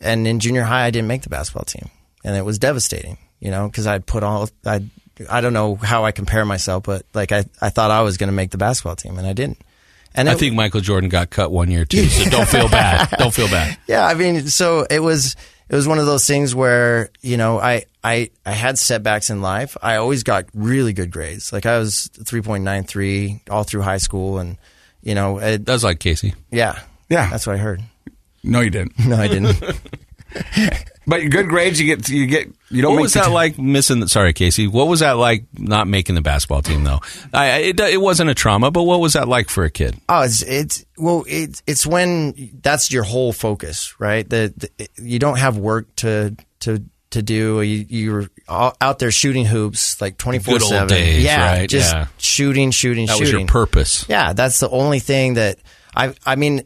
[0.00, 1.90] and in junior high, I didn't make the basketball team,
[2.24, 3.18] and it was devastating.
[3.40, 4.84] You know, because I'd put all, I,
[5.30, 8.28] I don't know how I compare myself, but like I, I thought I was going
[8.28, 9.58] to make the basketball team, and I didn't.
[10.14, 13.08] And I it- think Michael Jordan got cut one year too, so don't feel bad.
[13.18, 13.78] Don't feel bad.
[13.88, 15.36] yeah, I mean, so it was
[15.70, 19.40] it was one of those things where you know I I I had setbacks in
[19.40, 19.76] life.
[19.80, 21.52] I always got really good grades.
[21.52, 24.58] Like I was three point nine three all through high school, and
[25.02, 26.34] you know, it, was like Casey.
[26.50, 26.78] yeah,
[27.08, 27.30] Yeah.
[27.30, 27.82] that's what I heard.
[28.42, 28.98] no, you didn't.
[29.06, 29.56] No, I didn't.
[31.10, 32.92] But good grades, you get you get you don't.
[32.92, 34.00] What make was that t- like missing?
[34.00, 34.66] The, sorry, Casey.
[34.66, 37.00] What was that like not making the basketball team though?
[37.34, 39.96] I, it, it wasn't a trauma, but what was that like for a kid?
[40.08, 44.26] Oh, it's it's well, it's it's when that's your whole focus, right?
[44.28, 47.60] The, the you don't have work to to to do.
[47.60, 50.96] You you're out there shooting hoops like 24 7.
[51.22, 51.68] Yeah, right?
[51.68, 52.06] just Yeah.
[52.18, 53.46] shooting, shooting, That was shooting.
[53.46, 54.06] your purpose.
[54.08, 55.58] Yeah, that's the only thing that
[55.96, 56.62] I I mean,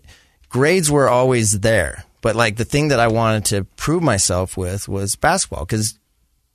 [0.50, 4.88] grades were always there, but like the thing that I wanted to prove myself with
[4.88, 5.98] was basketball because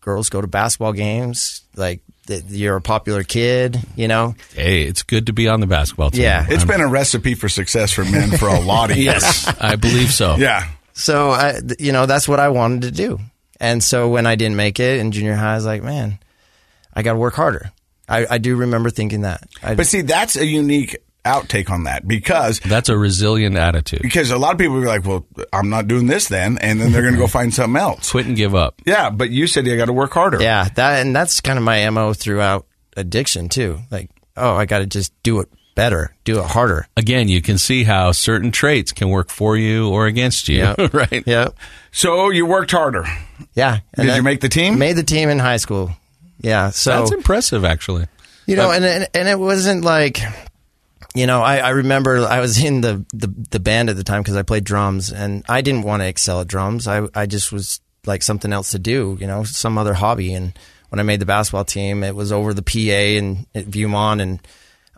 [0.01, 1.61] girls go to basketball games.
[1.75, 4.33] Like th- you're a popular kid, you know.
[4.55, 6.23] Hey, it's good to be on the basketball team.
[6.23, 6.43] Yeah.
[6.49, 9.21] It's been a recipe for success for men for a lot of years.
[9.21, 10.37] yes, I believe so.
[10.37, 10.67] Yeah.
[10.93, 13.19] So I, you know, that's what I wanted to do.
[13.59, 16.17] And so when I didn't make it in junior high, I was like, man,
[16.95, 17.71] I got to work harder.
[18.07, 19.47] I, I do remember thinking that.
[19.61, 24.01] I, But see, that's a unique outtake on that because That's a resilient attitude.
[24.01, 26.79] because a lot of people will be like, well, I'm not doing this then, and
[26.79, 28.11] then they're going to go find something else.
[28.11, 28.81] Quit and give up.
[28.85, 30.41] Yeah, but you said you got to work harder.
[30.41, 32.65] yeah, that and that's kind of my mo throughout
[32.97, 33.79] addiction too.
[33.91, 36.87] Like, oh, I got to just do it better, do it harder.
[36.97, 40.75] Again, you can see how certain traits can work for you or against you, Yeah.
[40.93, 41.23] right?
[41.25, 41.49] Yeah,
[41.91, 43.05] So you worked harder.
[43.53, 43.79] yeah.
[43.93, 44.77] And Did you make the team?
[44.77, 45.91] Made the team in high school.
[46.41, 46.71] Yeah.
[46.71, 48.07] So That's impressive, actually.
[48.45, 50.19] You know, and, and and it wasn't like,
[51.19, 54.21] you know, I, I remember I was in the, the, the band at the time
[54.21, 56.87] because I played drums, and I didn't want to excel at drums.
[56.87, 60.33] I I just was like something else to do, you know, some other hobby.
[60.33, 60.53] And
[60.89, 64.39] when I made the basketball team, it was over the PA and at Viewmont, and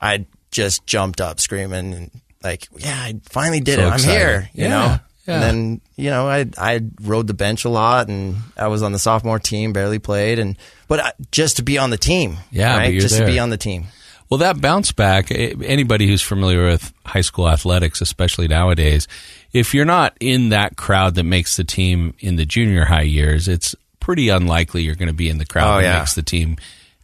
[0.02, 2.12] I just jumped up screaming and
[2.44, 3.90] like, yeah, I finally did So it.
[3.90, 5.00] I'm here, you Yeah, know.
[5.28, 5.34] yeah.
[5.34, 8.92] And then you know, I I rode the bench a lot, and I was on
[8.92, 10.58] the sophomore team, barely played, and
[10.88, 13.00] but I, just to be on the team, Yeah, right?
[13.00, 13.86] just to be on the team.
[14.32, 19.08] Well, that bounce back, eh, anybody who's familiar with high school athletics, especially nowadays,
[19.52, 23.50] if you're not in that crowd that makes the team in the junior high years,
[23.50, 26.00] it's pretty unlikely you're going to be in the crowd Oh, that yeah.
[26.00, 26.56] makes the team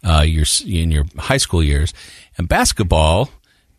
[0.05, 1.93] uh, your, in your high school years.
[2.37, 3.29] And basketball,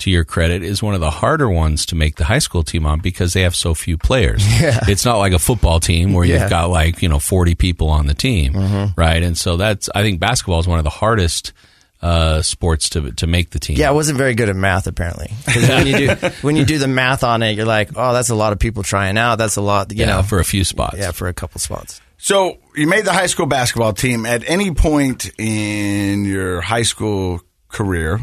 [0.00, 2.84] to your credit, is one of the harder ones to make the high school team
[2.84, 4.44] on because they have so few players.
[4.60, 4.80] Yeah.
[4.88, 6.34] It's not like a football team where Yeah.
[6.34, 6.42] Mm-hmm.
[6.42, 9.22] you've got like, you know, 40 people on the team, right?
[9.22, 11.54] And so that's, I think basketball is one of the hardest
[12.02, 13.76] uh, sports to to make the team.
[13.76, 15.32] Yeah, I wasn't very good at math apparently.
[15.46, 18.34] when you do when you do the math on it, you're like, oh, that's a
[18.34, 19.36] lot of people trying out.
[19.36, 20.96] That's a lot, you Yeah, know, for a few spots.
[20.98, 22.00] yeah, for a couple spots.
[22.18, 24.26] So you made the high school basketball team.
[24.26, 28.20] At any point in your high school career,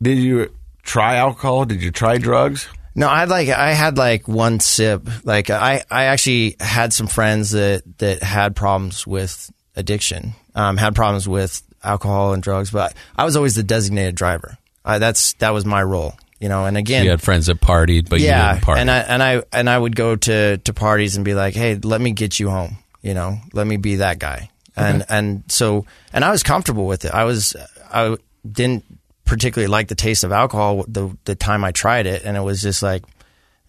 [0.00, 1.64] did you try alcohol?
[1.64, 2.68] Did you try drugs?
[2.94, 5.08] No, I had like I had like one sip.
[5.24, 10.94] Like I, I actually had some friends that that had problems with addiction, um, had
[10.96, 14.58] problems with alcohol and drugs, but I was always the designated driver.
[14.84, 16.64] I, that's that was my role, you know.
[16.64, 18.80] And again, You had friends that partied, but you yeah, didn't party.
[18.80, 21.74] and I and I and I would go to to parties and be like, "Hey,
[21.76, 24.50] let me get you home." You know, let me be that guy.
[24.76, 27.10] And and so and I was comfortable with it.
[27.12, 27.56] I was
[27.92, 28.16] I
[28.50, 28.84] didn't
[29.24, 32.62] particularly like the taste of alcohol the the time I tried it, and it was
[32.62, 33.02] just like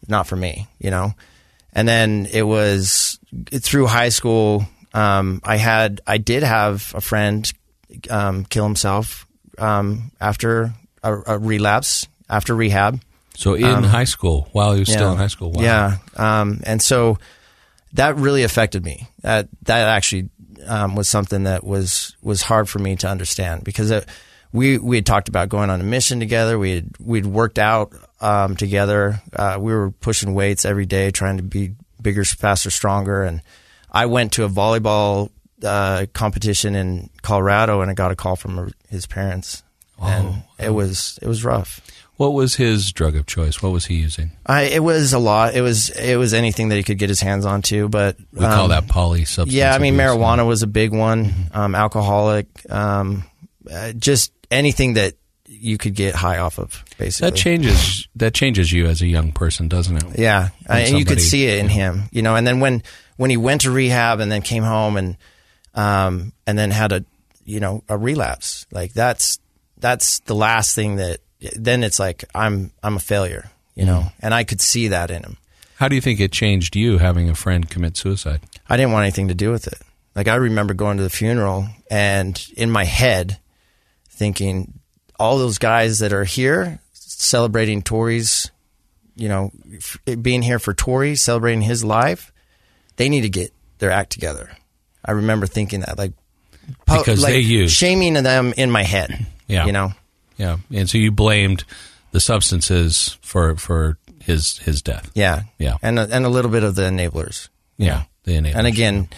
[0.07, 0.67] not for me.
[0.79, 1.13] You know,
[1.73, 3.19] and then it was
[3.51, 4.65] through high school.
[4.93, 7.51] Um, I had I did have a friend
[8.09, 9.25] um, kill himself
[9.57, 10.73] um, after
[11.03, 13.01] a, a relapse after rehab.
[13.35, 15.59] so in high school, while he was still in high school, wow.
[15.59, 15.97] Um, Yeah,
[16.41, 17.17] um, and so
[17.93, 19.07] that really affected me.
[19.21, 20.29] That that actually
[20.67, 24.05] um, was something that was was hard for me to understand because it,
[24.51, 26.59] we we had talked about going on a mission together.
[26.59, 29.21] We had we'd worked out um, together.
[29.33, 33.23] Uh, we were pushing weights every day, trying to be bigger, faster, stronger.
[33.23, 33.41] And
[33.91, 35.31] I went to a volleyball
[35.63, 39.63] uh, competition in Colorado, and I got a call from his parents,
[40.01, 41.81] and it was it was rough.
[42.15, 43.63] What was his drug of choice?
[43.63, 44.31] What was he using?
[44.45, 45.55] I, it was a lot.
[45.55, 48.65] It was it was anything that he could get his hands onto, but We call
[48.65, 49.53] um, that poly substance.
[49.53, 50.09] Yeah, I mean abuse.
[50.09, 51.33] marijuana was a big one.
[51.53, 53.23] Um, alcoholic, um,
[53.71, 55.13] uh, just anything that
[55.45, 57.29] you could get high off of, basically.
[57.29, 58.07] That changes.
[58.15, 60.19] That changes you as a young person, doesn't it?
[60.19, 62.35] Yeah, and you could see it in him, you know.
[62.35, 62.83] And then when
[63.15, 65.15] when he went to rehab and then came home and
[65.75, 67.05] um and then had a
[67.45, 69.39] you know a relapse, like that's
[69.77, 71.19] that's the last thing that
[71.55, 73.99] then it's like I'm I'm a failure, you know.
[73.99, 74.19] Mm-hmm.
[74.21, 75.37] And I could see that in him.
[75.75, 78.41] How do you think it changed you having a friend commit suicide?
[78.67, 79.79] I didn't want anything to do with it.
[80.15, 83.39] Like I remember going to the funeral and in my head
[84.09, 84.79] thinking
[85.17, 88.51] all those guys that are here celebrating Tori's,
[89.15, 92.33] you know, f- being here for Tori, celebrating his life,
[92.97, 94.49] they need to get their act together.
[95.09, 96.13] I remember thinking that like
[96.85, 97.75] pu- Because like they used.
[97.75, 99.25] shaming them in my head.
[99.47, 99.65] Yeah.
[99.65, 99.93] You know.
[100.37, 101.65] Yeah, and so you blamed
[102.11, 105.09] the substances for for his his death.
[105.15, 105.43] Yeah.
[105.57, 105.75] Yeah.
[105.81, 107.49] And a, and a little bit of the enablers.
[107.77, 108.55] Yeah, the innate.
[108.55, 109.09] And again,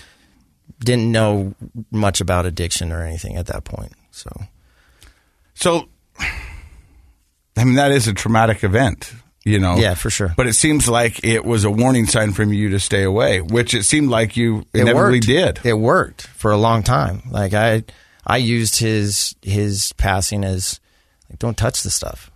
[0.79, 1.53] didn't know
[1.91, 3.91] much about addiction or anything at that point.
[4.11, 4.29] So
[5.53, 5.89] So,
[7.57, 9.75] I mean, that is a traumatic event, you know?
[9.75, 10.33] Yeah, for sure.
[10.35, 13.73] But it seems like it was a warning sign from you to stay away, which
[13.73, 15.25] it seemed like you it inevitably worked.
[15.25, 15.59] did.
[15.63, 17.23] It worked for a long time.
[17.29, 17.83] Like I,
[18.25, 20.79] I used his his passing as
[21.29, 22.31] like, don't touch the stuff.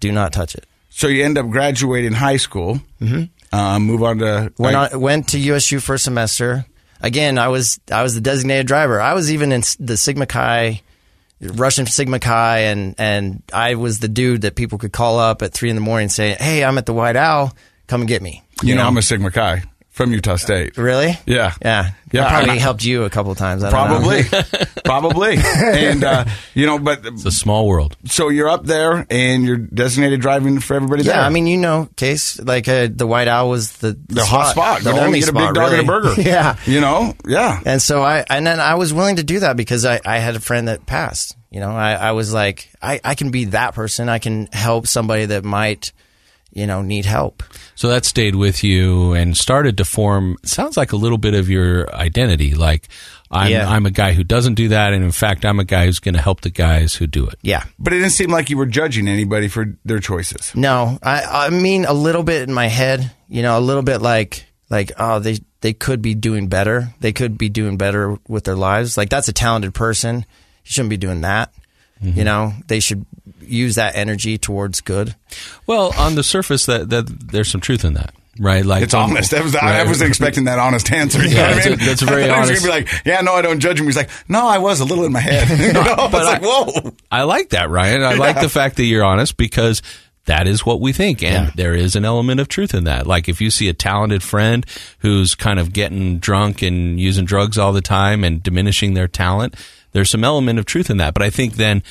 [0.00, 0.66] Do not touch it.
[0.88, 3.24] So you end up graduating high school, mm-hmm.
[3.56, 4.52] uh, move on to.
[4.58, 6.66] Went on, went to USU for a semester.
[7.00, 9.00] Again, I was I was the designated driver.
[9.00, 10.82] I was even in the Sigma Chi,
[11.40, 15.52] Russian Sigma Chi, and and I was the dude that people could call up at
[15.52, 17.56] three in the morning and say, "Hey, I'm at the White Owl.
[17.86, 20.76] Come and get me." you know, I'm a Sigma Chi from Utah State.
[20.78, 21.18] Really?
[21.26, 21.52] Yeah.
[21.62, 21.90] Yeah.
[22.12, 23.62] Yeah, I probably and I- helped you a couple times.
[23.62, 24.22] I don't know.
[24.24, 26.24] Probably, probably, and uh,
[26.54, 27.96] you know, but It's a small world.
[28.06, 31.14] so you're up there and you're designated driving for everybody there.
[31.16, 34.50] Yeah, I mean, you know, case like uh, the White Owl was the the hot
[34.50, 34.78] spot.
[34.80, 35.78] the Go down and only get a spot, big dog really.
[35.80, 36.20] and a burger.
[36.28, 37.60] yeah, you know, yeah.
[37.64, 40.34] and so I and then I was willing to do that because I, I had
[40.34, 41.36] a friend that passed.
[41.50, 44.08] You know, I, I was like, I, I can be that person.
[44.08, 45.92] I can help somebody that might,
[46.52, 47.42] you know, need help.
[47.74, 50.36] So that stayed with you and started to form.
[50.44, 52.54] Sounds like a little bit of your identity.
[52.54, 52.88] Like
[53.30, 53.68] I'm, Yeah.
[53.68, 56.14] I'm a guy who doesn't do that, and in fact, I'm a guy who's going
[56.14, 57.38] to help the guys who do it.
[57.42, 57.64] Yeah.
[57.78, 60.52] But it didn't seem like you were judging anybody for their choices.
[60.54, 64.02] No, I I mean a little bit in my head, you know, a little bit
[64.02, 66.94] like like oh they they could be doing better.
[67.00, 68.96] They could be doing better with their lives.
[68.96, 70.16] Like that's a talented person.
[70.64, 71.52] You shouldn't be doing that.
[72.02, 72.18] Mm-hmm.
[72.18, 73.04] You know, they should
[73.50, 75.14] use that energy towards good.
[75.66, 78.64] Well, on the surface, that that there's some truth in that, right?
[78.64, 79.30] Like It's honest.
[79.32, 79.86] That was, I Right.
[79.88, 81.22] wasn't expecting that honest answer.
[81.22, 81.86] You Yeah, know what that's I a- mean?
[81.86, 83.78] that's very I thought he was honest- gonna be like, yeah, no, I don't judge
[83.80, 83.86] him.
[83.86, 85.48] He's like, no, I was a little in my head.
[85.60, 85.80] you know?
[85.80, 86.92] I was like, whoa.
[87.10, 88.02] I like that, Ryan.
[88.02, 89.82] I like the fact that you're honest because
[90.26, 91.22] that is what we think.
[91.22, 91.52] And Yeah.
[91.56, 93.06] there is an element of truth in that.
[93.06, 94.64] Like if you see a talented friend
[94.98, 99.54] who's kind of getting drunk and using drugs all the time and diminishing their talent,
[99.92, 101.14] there's some element of truth in that.
[101.14, 101.82] But I think then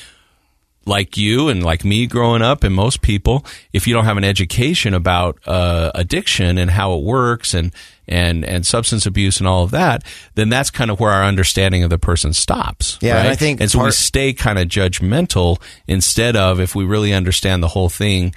[0.90, 4.26] like you and like me growing up and most people, if you don't have an
[4.26, 7.72] education about uh, addiction and how it works and,
[8.08, 10.04] and, and substance abuse and all of that,
[10.36, 12.98] then that's kind of where our understanding of the person stops.
[13.00, 13.28] Yeah, and?
[13.30, 17.64] I think and so we stay kind of judgmental instead of if we really understand
[17.64, 18.34] the whole thing,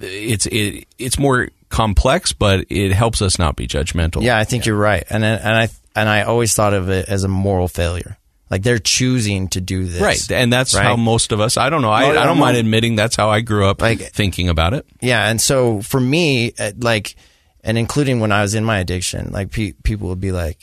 [0.00, 4.22] it's it, it's more complex, but it helps us not be judgmental.
[4.22, 5.04] Yeah, I think you're right.
[5.10, 8.16] And and I and I always thought of it as a moral failure.
[8.50, 10.00] Like they're choosing to do this.
[10.00, 10.82] Right, and that's right?
[10.82, 11.56] how most of us.
[11.56, 11.90] I don't know.
[11.92, 14.84] I, Well, I don't mind admitting that's how I grew up, Like- thinking about it.
[15.00, 17.14] Yeah, and so for me, uh, like,
[17.62, 20.60] and including when I was in my addiction, like pe- people would be like,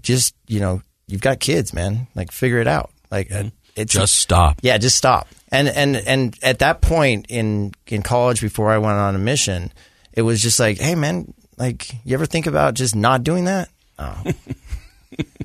[0.00, 2.06] just you know, you've got kids, man.
[2.14, 2.90] Like, figure it out.
[3.10, 3.44] Like, uh,
[3.76, 4.58] it's Just stop.
[4.62, 5.28] yeah, just stop.
[5.52, 9.72] And and and at that point in in college, before I went on a mission,
[10.14, 13.68] it was just like, hey, man, like, you ever think about just not doing that?
[13.98, 14.22] Oh.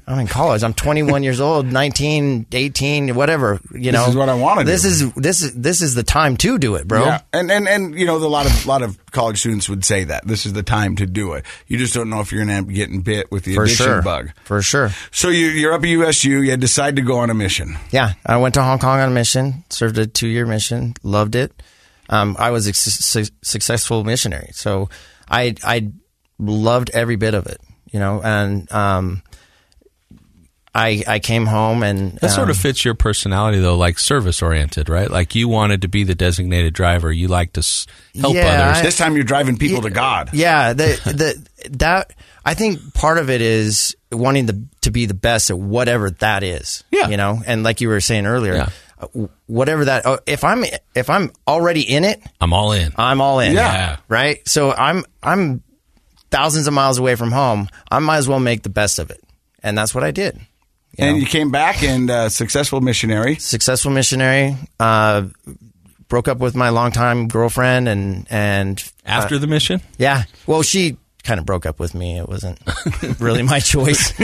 [0.07, 0.63] I'm in college.
[0.63, 3.59] I'm 21 years old, 19, 18, whatever.
[3.73, 4.87] You know, this is what I wanna This do.
[4.89, 7.05] is this is this is the time to do it, bro.
[7.05, 10.03] Yeah, and and and you know, a lot of lot of college students would say
[10.05, 11.45] that this is the time to do it.
[11.67, 13.63] You just don't know if you're going to end up getting bit with the For
[13.63, 14.31] addiction sure, bug.
[14.43, 14.89] for sure.
[15.11, 16.41] So you, you're up at USU.
[16.41, 17.77] You decide to go on a mission.
[17.91, 21.35] Yeah, I went to Hong Kong on a mission, served a two year mission, loved
[21.35, 21.53] it.
[22.09, 24.89] Um, I was a su- successful missionary, so
[25.29, 25.91] I I
[26.39, 28.21] loved every bit of it, you know.
[28.21, 29.21] And um,
[30.73, 34.41] I I came home and That sort um, of fits your personality, though, like service
[34.41, 35.11] oriented, right?
[35.11, 37.11] Like you wanted to be the designated driver.
[37.11, 37.87] You like to s-
[38.19, 38.77] help Yeah, others.
[38.77, 40.29] I- This time you're driving people to God.
[40.33, 40.85] Yeah, the
[41.63, 42.13] the that
[42.45, 46.41] I think part of it is wanting the, to be the best at whatever that
[46.43, 46.83] is.
[46.89, 47.09] Yeah.
[47.09, 48.69] you know, and like you were saying earlier, Yeah.
[48.99, 50.05] uh, whatever that.
[50.05, 50.63] oh, If I'm
[50.95, 52.93] if I'm already in it, I'm all in.
[52.97, 53.53] I'm all in.
[53.53, 53.97] Yeah.
[54.07, 54.39] right.
[54.47, 55.63] So I'm I'm
[56.29, 57.67] thousands of miles away from home.
[57.91, 59.21] I might as well make the best of it,
[59.61, 60.39] and that's what I did.
[60.97, 61.21] You And know?
[61.21, 63.35] you came back and uh, successful missionary.
[63.35, 64.57] successful missionary.
[64.79, 65.27] Uh,
[66.09, 69.81] broke up with my longtime girlfriend, and and After the mission?
[69.97, 70.23] Yeah.
[70.47, 72.17] Well, she kind of broke up with me.
[72.17, 72.59] It wasn't
[73.21, 74.13] really my choice.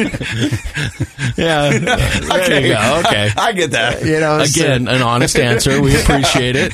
[1.37, 1.69] Yeah.
[1.77, 3.01] there you go.
[3.05, 3.29] Okay.
[3.37, 4.03] I get that.
[4.03, 5.79] you know, so- Again, an honest answer.
[5.81, 6.73] We appreciate it.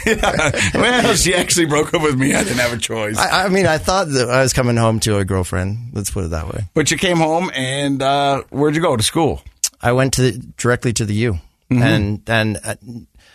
[0.73, 2.33] well, she actually broke up with me.
[2.33, 3.17] I didn't have a choice.
[3.17, 5.89] I, I mean, I thought that I was coming home to a girlfriend.
[5.93, 6.63] Let's put it that way.
[6.73, 9.41] but you came home and uh, where'd you go to school?
[9.83, 12.75] I went to the, directly to the U, and and uh,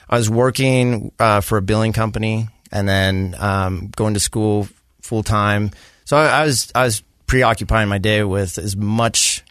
[0.08, 4.66] I was working uh, for a billing company, and then um, going to school
[5.02, 5.70] full time.
[6.06, 9.44] So I, I was I was preoccupying my day with as much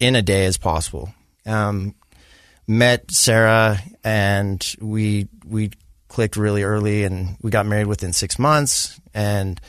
[0.00, 1.14] in a day as possible.
[1.46, 1.94] Um,
[2.66, 5.70] met Sarah, and we we
[6.08, 9.60] clicked really early, and we got married within six months, and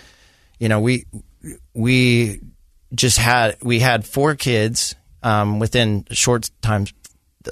[0.58, 1.06] you know we
[1.76, 2.40] we
[2.96, 6.94] just had we had four kids um, within short times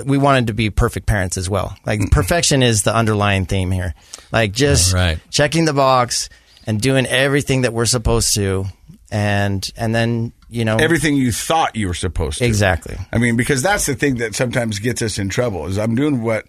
[0.05, 1.75] we wanted to be perfect parents as well.
[1.85, 3.93] Like perfection is the underlying theme here.
[4.31, 5.19] Like just Right.
[5.29, 6.29] checking the box
[6.65, 8.65] and doing everything that we're supposed to,
[9.11, 12.45] and and then you know Everything you thought you were supposed to.
[12.45, 12.97] exactly.
[13.11, 16.21] I mean, because that's the thing that sometimes gets us in trouble is I'm doing
[16.23, 16.45] what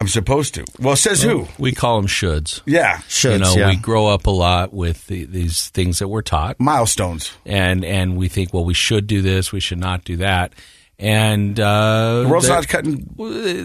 [0.00, 0.64] I'm supposed to.
[0.78, 1.46] Well, says who?
[1.58, 2.60] We call them shoulds.
[2.66, 2.98] Yeah.
[3.08, 3.68] Shoulds, you know, yeah.
[3.70, 7.32] we grow up a lot with the, these things that we're taught, Milestones.
[7.46, 10.52] and and we think, well, we should do this, we should not do that,
[10.98, 13.08] and uh, The world's not cutting.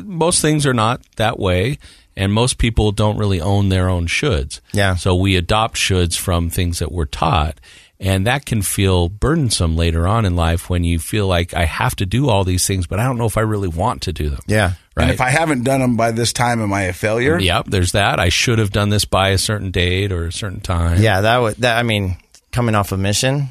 [0.05, 1.77] most things are not that way
[2.17, 4.95] and most people don't really own their own shoulds Yeah.
[4.95, 7.59] so we adopt shoulds from things that we're taught
[8.01, 11.95] and that can feel burdensome later on in life when you feel like i have
[11.95, 14.29] to do all these things but i don't know if i really want to do
[14.29, 14.73] them Yeah.
[14.95, 17.39] Right And if I haven't done them by this time, am I a failure?
[17.39, 20.59] yep there's that i should have done this by a certain date or a certain
[20.61, 21.77] time Yeah, that would that.
[21.77, 22.17] I mean,
[22.51, 23.47] coming off a mission.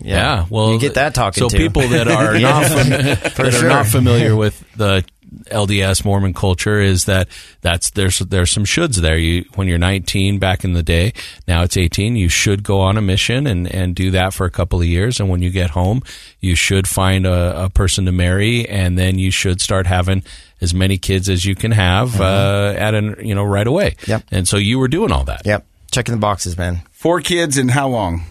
[0.00, 1.56] Yeah, well, you get that talking So to.
[1.56, 3.66] people that are not fam- that sure.
[3.66, 5.04] are not familiar with the
[5.50, 7.28] LDS Mormon culture is that
[7.60, 9.16] that's there's there's some shoulds there.
[9.16, 11.12] You when you're 19 back in the day,
[11.48, 12.16] now it's 18.
[12.16, 15.20] You should go on a mission and and do that for a couple of years.
[15.20, 16.02] And when you get home,
[16.40, 20.22] you should find a, a person to marry, and then you should start having
[20.60, 23.90] as many kids as you can have uh, at an you know right away.
[23.90, 24.10] Mm-hmm.
[24.10, 24.22] Yep.
[24.30, 25.42] And so you were doing all that.
[25.44, 26.82] Yep, checking the boxes, man.
[26.90, 28.24] Four kids and how long?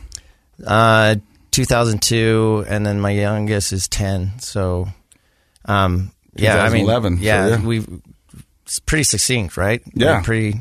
[0.65, 1.15] Uh,
[1.51, 4.39] 2002, and then my youngest is 10.
[4.39, 4.88] So,
[5.65, 7.65] um, yeah, I mean, 2011, so yeah, yeah.
[7.65, 7.83] we
[8.65, 9.83] it's pretty succinct, right?
[9.93, 10.17] Yeah.
[10.17, 10.59] We're pretty.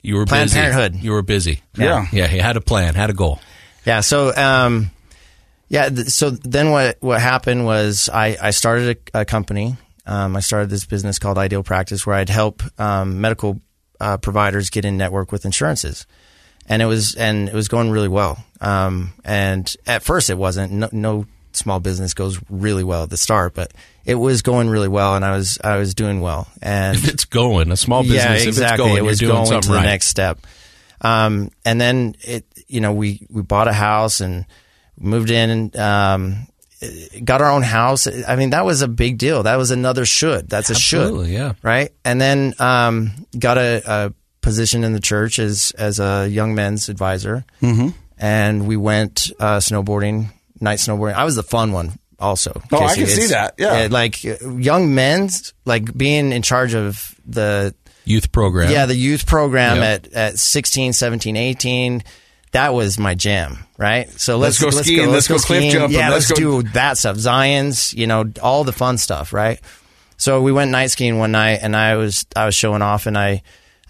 [0.00, 0.60] You were Planned busy.
[0.60, 0.94] Parenthood.
[1.02, 1.60] You were busy.
[1.76, 2.06] Yeah.
[2.12, 2.30] Yeah.
[2.30, 2.94] You had a plan.
[2.94, 3.40] Had a goal.
[3.84, 4.00] Yeah.
[4.00, 4.92] So, um,
[5.68, 5.88] yeah.
[5.88, 9.76] Th- so then what what happened was I I started a, a company.
[10.08, 13.60] Um, I started this business called Ideal Practice, where I'd help um, medical
[14.00, 16.06] uh, providers get in network with insurances,
[16.66, 18.42] and it was and it was going really well.
[18.60, 20.72] Um, and at first, it wasn't.
[20.72, 23.72] No, no small business goes really well at the start, but
[24.06, 26.48] it was going really well, and I was I was doing well.
[26.62, 28.86] And If it's going, a small business, yeah, exactly.
[28.86, 29.84] going, it was going to the right.
[29.84, 30.38] next step.
[31.02, 34.46] Um, and then it, you know, we we bought a house and
[34.98, 36.46] moved in and um,
[37.24, 38.06] got our own house.
[38.06, 39.42] I mean, that was a big deal.
[39.42, 40.48] That was another should.
[40.48, 41.54] That's a should, yeah.
[41.62, 41.92] right?
[42.04, 46.88] And then um, got a, a position in the church as as a young men's
[46.88, 47.88] advisor, mm-hmm.
[48.18, 50.26] and we went uh, snowboarding,
[50.60, 51.14] night snowboarding.
[51.14, 51.98] I was the fun one.
[52.20, 53.86] Also, Oh, I can see that, yeah.
[53.92, 58.72] like young men's, like being in charge of the Youth program.
[58.72, 59.84] yeah, the youth program Yeah.
[59.84, 62.02] at, at 16, 17, 18.
[62.52, 64.08] That was my jam, right?
[64.18, 66.96] So Let's let's go skiing, let's go cliff jumping, Yeah, let's let's, go- do that
[66.98, 67.16] stuff.
[67.16, 69.60] Zions, you know, all the fun stuff, right?
[70.16, 73.16] So we went night skiing one night, and I was I was showing off, and
[73.18, 73.42] I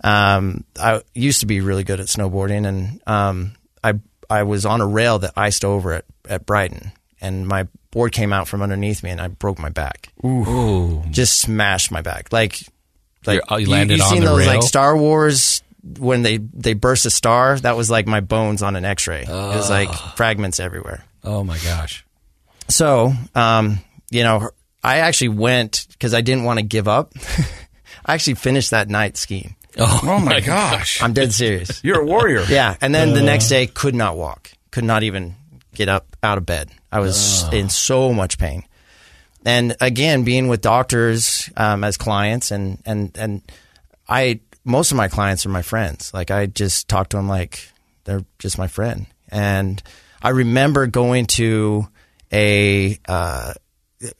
[0.05, 3.94] um I used to be really good at snowboarding, and um I
[4.29, 8.33] I was on a rail that iced over at at Brighton, and my board came
[8.33, 11.03] out from underneath me, and I broke my back Ooh.
[11.11, 12.31] just smashed my back.
[12.33, 12.59] Like,
[13.25, 14.49] like You're- oh, you landed you, on seen the those rail?
[14.49, 15.62] like Star Wars
[15.98, 17.59] when they they burst a star?
[17.59, 19.22] That was like my bones on an X-ray.
[19.22, 21.05] It was like fragments everywhere.
[21.24, 22.05] Oh my gosh.
[22.68, 23.79] So, um,
[24.11, 24.51] you know,
[24.83, 27.12] I actually went because I didn't want to give up.
[28.07, 29.57] I actually finished that night skiing.
[29.79, 31.03] Oh my gosh.
[31.03, 31.81] I'm dead serious.
[31.85, 32.44] You're a warrior.
[32.48, 35.35] Yeah, and then the next day could not walk, could not even
[35.74, 36.70] get up out of bed.
[36.90, 38.64] I was in so much pain.
[39.44, 43.42] And again, being with doctors um, as clients, and and and
[44.09, 46.12] I most of my clients are my friends.
[46.14, 47.68] Like I just talk to them like
[48.04, 49.07] they're just my friend.
[49.31, 49.83] And
[50.22, 51.88] I remember going to
[52.33, 53.54] a uh,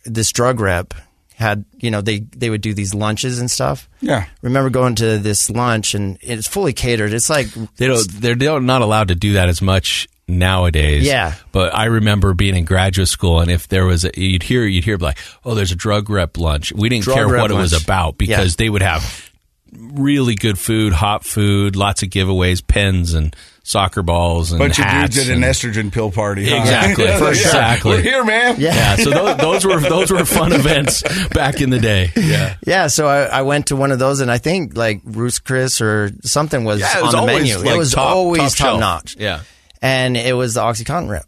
[0.05, 0.95] this drug rep
[1.35, 3.89] had you know they they would do these lunches and stuff.
[4.01, 4.27] Yeah.
[4.43, 7.13] Remember going to this lunch and it's fully catered.
[7.13, 8.11] It's like They don't.
[8.11, 11.05] They're they're not allowed to do that as much nowadays.
[11.07, 11.35] Yeah.
[11.53, 14.85] But I remember being in graduate school, and if there was, a, you'd hear you'd
[14.85, 16.73] hear like, oh, there's a drug rep lunch.
[16.73, 19.28] We didn't Drug care rep what it was about because they would have
[19.73, 24.87] really good food, hot food, lots of giveaways, pens and soccer balls and Bunch of
[24.87, 26.49] hats dudes at an estrogen pill party.
[26.49, 26.57] huh?
[26.57, 27.05] Exactly.
[27.05, 27.33] Yeah, For yeah.
[27.33, 27.47] sure.
[27.51, 27.91] Exactly.
[27.97, 28.57] We're here, man.
[28.59, 32.11] Yeah, so those, those were those were fun events back in the day.
[32.17, 35.39] Yeah, Yeah, so I, I went to one of those, and I think like Ruth's
[35.39, 37.59] Chris or something was, yeah, was on the menu.
[37.59, 39.17] like it was top, always top, top notch.
[39.19, 39.41] Yeah,
[39.83, 41.27] and it was the OxyContin rep,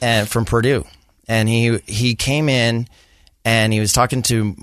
[0.00, 0.84] and from Purdue,
[1.26, 2.86] and he he came in,
[3.44, 4.54] and he was talking to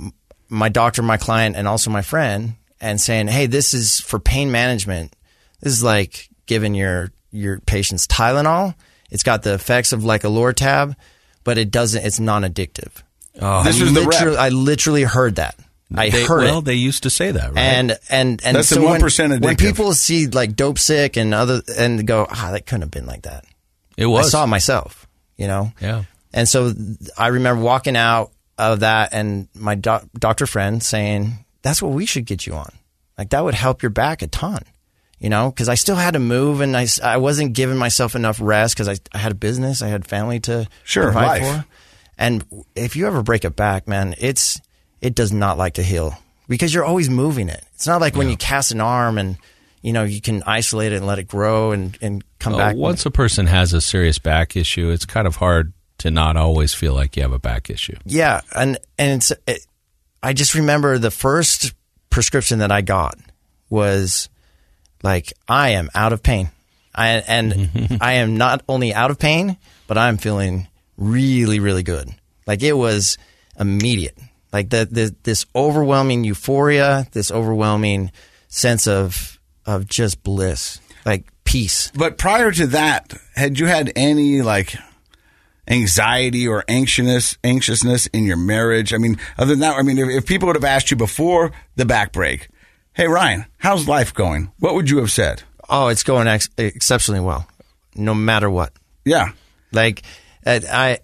[0.47, 4.51] my doctor, my client, and also my friend, and saying, "Hey, this is for pain
[4.51, 5.13] management.
[5.61, 8.75] This is like giving your your patients Tylenol.
[9.11, 10.95] It's got the effects of like a Lortab,
[11.43, 12.05] but it doesn't.
[12.05, 12.91] It's non-addictive."
[13.41, 14.09] oh, This I was the rep.
[14.09, 15.55] literally, I literally heard that.
[15.95, 17.57] I they, heard well, it they used to say that, right?
[17.57, 22.05] and and and That's so when, 1% when people see like Dopesick and other and
[22.05, 23.43] go ah that couldn't have been like that
[23.97, 24.27] it was.
[24.27, 26.03] i saw it myself you know Yeah.
[26.31, 26.73] and so
[27.17, 28.29] i remember walking out
[28.59, 32.71] of that and my doc- doctor friend saying, that's what we should get you on.
[33.17, 34.63] Like that would help your back a ton,
[35.19, 38.39] you know, because I still had to move and I, I wasn't giving myself enough
[38.41, 41.55] rest because I, I had a business, I had family to Sure, provide life.
[41.63, 41.65] for.
[42.17, 42.45] And
[42.75, 44.59] if you ever break a back, man, it's
[45.01, 47.63] it does not like to heal because you're always moving it.
[47.75, 49.37] It's not like when you cast an arm and
[49.81, 52.75] you know you can isolate it and let it grow and and come Well, back.
[52.75, 56.73] once a person has a serious back issue, it's kind of hard to not always
[56.73, 57.95] feel like you have a back issue.
[58.05, 59.65] Yeah, and and it's it,
[60.21, 61.73] I just remember the first
[62.09, 63.17] prescription that I got
[63.69, 64.29] was
[65.03, 66.49] like I am out of pain.
[66.93, 69.57] I and I am not only out of pain,
[69.87, 70.67] but I'm feeling
[70.97, 72.09] really really good.
[72.45, 73.17] Like it was
[73.59, 74.17] immediate.
[74.51, 78.11] Like the, the this overwhelming euphoria, this overwhelming
[78.47, 81.91] sense of of just bliss, like peace.
[81.95, 84.75] But prior to that, had you had any like
[85.69, 88.93] anxiety or anxiousness anxiousness in your marriage?
[88.93, 91.51] I mean, other than that, I mean, if, if people would have asked you before
[91.75, 92.49] the back break,
[92.93, 95.43] "Hey Ryan, how's life going?" What would you have said?
[95.69, 97.47] Oh, it's going ex- exceptionally well,
[97.95, 98.73] no matter what.
[99.05, 99.31] Yeah,
[99.71, 100.01] Like
[100.45, 100.97] I,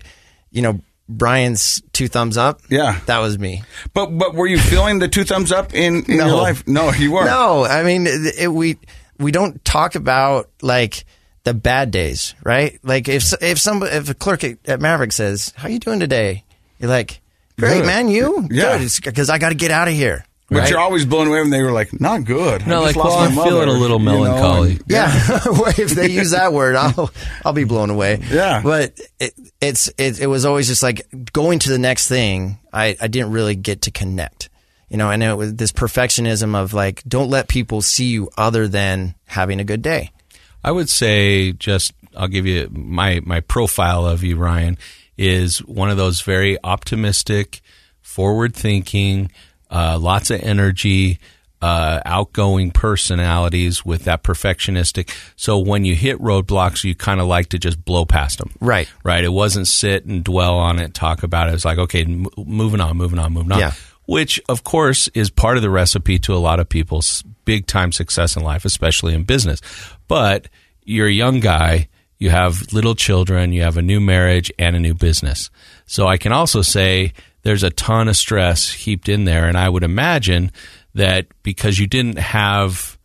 [0.51, 2.61] you know, Ryan's two thumbs up.
[2.69, 2.99] Yeah.
[3.05, 3.61] that was me.
[3.93, 6.27] but but were you feeling the two thumbs up in, in No.
[6.27, 6.67] your life?
[6.67, 7.27] No, you weren't.
[7.27, 8.77] No, I mean it- we
[9.19, 11.05] we don't talk about like
[11.45, 12.77] the bad days, right?
[12.83, 16.43] Like if if somebody if a clerk at, at Maverik says, "How you doing today?"
[16.79, 17.21] You're like,
[17.57, 17.85] "Great, Good.
[17.85, 18.09] man.
[18.09, 18.77] You Yeah.
[18.77, 20.25] good?" because I got to get out of here.
[20.47, 20.69] But right?
[20.69, 23.15] you're always blown away when they were like, "Not good." No, I just like, lost
[23.17, 24.79] well, my I'm feeling mother," a little you know, melancholy.
[24.87, 27.09] Yeah, Well, if they use that word, I'll
[27.45, 28.19] I'll be blown away.
[28.29, 28.61] Yeah.
[28.63, 32.59] but it, it's it, it was always just like going to the next thing.
[32.73, 34.49] I I didn't really get to connect,
[34.89, 38.67] you know, and it was this perfectionism of like, don't let people see you other
[38.67, 40.11] than having a good day.
[40.65, 44.79] I would say just I'll give you my my profile of you, Ryan,
[45.15, 47.61] is one of those very optimistic,
[48.01, 49.31] forward thinking,
[49.69, 51.19] uh, lots of energy,
[51.61, 55.15] uh, outgoing personalities with that perfectionistic.
[55.35, 58.49] So when you hit roadblocks, you kind of like to just blow past them.
[58.59, 58.89] Right.
[59.03, 59.23] Right.
[59.23, 61.51] It wasn't sit and dwell on it, talk about it.
[61.51, 63.59] It was like, okay, m- moving on, moving on, moving on.
[63.59, 63.73] Yeah.
[64.07, 67.91] Which, of course, is part of the recipe to a lot of people's big time
[67.91, 69.61] success in life, especially in business.
[70.07, 70.47] But
[70.83, 71.87] you're a young guy,
[72.17, 75.49] you have little children, you have a new marriage and a new business.
[75.85, 79.47] So I can also say there's a ton of stress heaped in there.
[79.47, 80.51] And I would imagine
[80.95, 82.97] that because you didn't have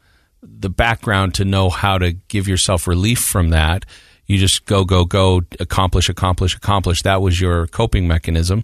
[0.43, 3.85] the background to know how to give yourself relief from that.
[4.27, 7.03] You just go, go, go, accomplish, accomplish, accomplish.
[7.03, 8.63] That was your coping mechanism.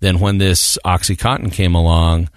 [0.00, 2.28] Then when this Oxycontin came along,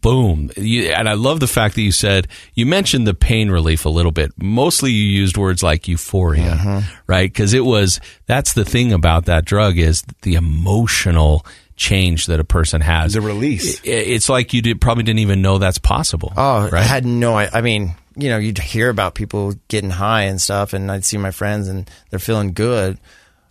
[0.00, 0.50] boom.
[0.56, 3.88] You, and I love the fact that you said, you mentioned the pain relief a
[3.88, 4.32] little bit.
[4.36, 7.02] Mostly you used words like euphoria, mm-hmm.
[7.06, 7.32] right?
[7.32, 11.44] Because it was, that's the thing about that drug is the emotional
[11.76, 13.14] change that a person has.
[13.14, 13.80] The release.
[13.84, 16.32] It's like you did, probably didn't even know that's possible.
[16.36, 17.34] Oh, I had no.
[17.34, 21.04] I, I mean, you know, you'd hear about people getting high and stuff, and I'd
[21.04, 22.98] see my friends and they're feeling good,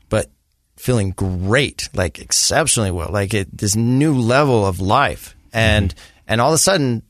[0.10, 0.30] but
[0.78, 6.18] feeling great, like exceptionally well, like it, this new level of life, and mm-hmm.
[6.30, 7.03] And all of a sudden,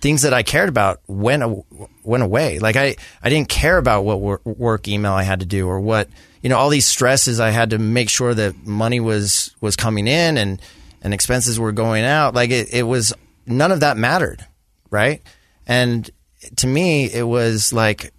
[0.00, 1.64] things that I cared about went
[2.02, 2.58] went away.
[2.58, 5.80] Like I I didn't care about what wor- work email I had to do or
[5.80, 6.08] what
[6.42, 10.08] you know all these stresses I had to make sure that money was was coming
[10.08, 10.60] in and
[11.02, 12.34] and expenses were going out.
[12.34, 13.14] Like it, it was
[13.46, 14.44] none of that mattered,
[14.90, 15.22] right?
[15.66, 16.10] And
[16.56, 18.12] to me, it was like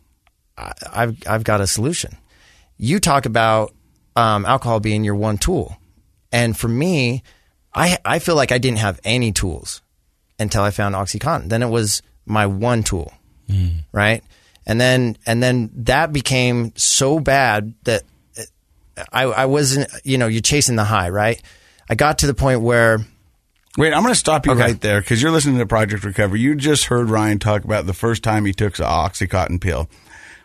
[0.58, 2.16] I, I've I've got a solution.
[2.78, 3.74] You talk about
[4.16, 5.76] um, alcohol being your one tool,
[6.32, 7.24] and for me,
[7.74, 9.82] I I feel like I didn't have any tools
[10.40, 11.50] until I found OxyContin.
[11.50, 13.14] Then it was my one tool,
[13.50, 13.70] hmm.
[13.92, 14.24] right?
[14.66, 18.04] And then and then that became so bad that
[19.12, 21.42] I I wasn't you know you're chasing the high, right?
[21.90, 23.00] I got to the point where
[23.76, 24.62] Wait, I'm going to stop you Okay.
[24.62, 26.40] right there because you're listening to Project Recovery.
[26.40, 29.90] You just heard Ryan talk about the first time he took an Oxycontin pill.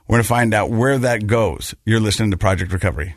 [0.07, 1.75] We're going to find out where that goes.
[1.85, 3.17] You're listening to Project Recovery.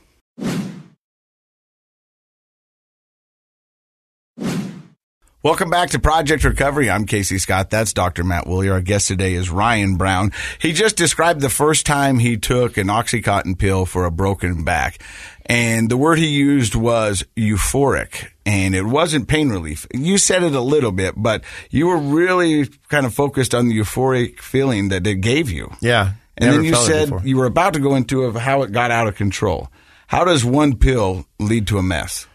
[5.43, 6.91] Welcome back to Project Recovery.
[6.91, 7.71] I'm Casey Scott.
[7.71, 8.23] That's Dr.
[8.23, 8.69] Matt Woolley.
[8.69, 10.33] Our guest today is Ryan Brown.
[10.59, 15.01] He just described the first time he took an Oxycontin pill for a broken back.
[15.47, 18.29] And the word he used was euphoric.
[18.45, 19.87] And it wasn't pain relief.
[19.91, 23.75] You said it a little bit, but you were really kind of focused on the
[23.75, 25.71] euphoric feeling that it gave you.
[25.81, 28.91] yeah, And then you said you were about to go into of how it got
[28.91, 29.69] out of control.
[30.05, 32.27] How does one pill lead to a mess?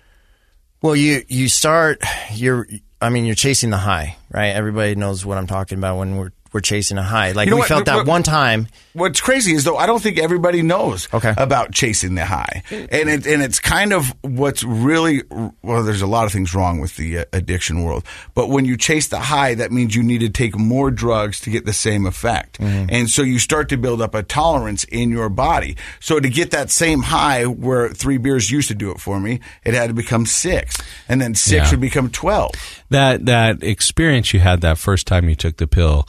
[0.82, 2.02] Well, you you start
[2.34, 2.66] you're
[3.00, 4.48] I mean you're chasing the high, right?
[4.48, 7.32] Everybody knows what I'm talking about when we're were chasing a high.
[7.32, 7.68] Like You know we what?
[7.68, 8.68] felt that What- one time.
[8.94, 11.34] What's crazy is though I don't think everybody knows Okay.
[11.36, 15.22] about chasing the high, and it, and it's kind of what's really
[15.62, 15.82] well.
[15.84, 19.08] There's a lot of things wrong with the uh, addiction world, but when you chase
[19.08, 22.58] the high, that means you need to take more drugs to get the same effect,
[22.58, 25.76] and so you start to build up a tolerance in your body.
[26.00, 29.40] So to get that same high, where three beers used to do it for me,
[29.62, 31.70] it had to become six, and then six Yeah.
[31.72, 32.52] would become twelve.
[32.88, 36.08] that that experience you had that first time you took the pill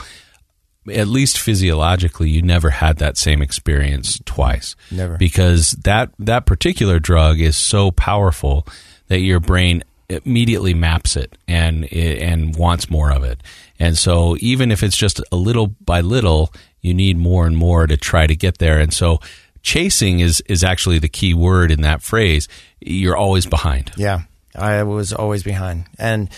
[0.92, 4.76] at least physiologically you never had that same experience twice.
[4.92, 5.18] Never.
[5.18, 8.66] because that that particular drug is so powerful
[9.08, 13.42] that your brain immediately maps it and and wants more of it.
[13.80, 17.88] And so even if it's just a little by little you need more and more
[17.88, 18.80] to try to get there.
[18.80, 19.20] And so
[19.62, 22.48] chasing is is actually the key word in that phrase.
[22.80, 23.92] You're always behind.
[23.98, 24.22] Yeah,
[24.56, 25.86] I was always behind.
[26.00, 26.30] And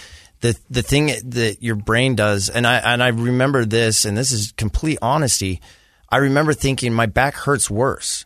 [0.42, 4.32] the the thing that your brain does, and I and I remember this, and this
[4.32, 5.62] is complete honesty.
[6.10, 8.26] I remember thinking my back hurts worse,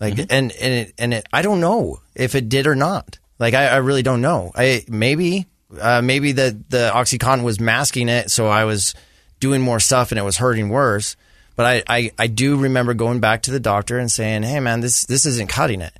[0.00, 3.18] like, and and it, and it, I don't know if it did or not.
[3.38, 4.52] Like, I, I really don't know.
[4.54, 5.46] I maybe
[5.80, 8.94] uh, maybe the the OxyContin was masking it, so I was
[9.40, 11.16] doing more stuff and it was hurting worse.
[11.56, 14.80] But I, I, I do remember going back to the doctor and saying, "Hey, man,
[14.80, 15.92] this this isn't cutting it."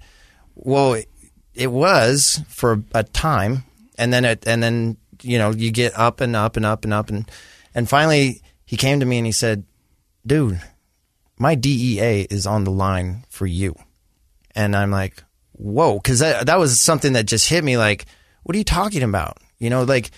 [0.55, 1.01] Well,
[1.55, 3.65] it was for a time,
[3.97, 6.93] and then it, and then you know you get up and up and up and
[6.95, 7.31] up and
[7.75, 9.65] and finally he came to me and he said,
[10.27, 10.61] "Dude,
[11.39, 13.75] my DEA is on the line for you,"
[14.55, 15.23] and I'm like,
[15.53, 17.77] "Whoa," because that that was something that just hit me.
[17.77, 18.07] Like,
[18.45, 19.39] what are you talking about?
[19.59, 20.11] You know, like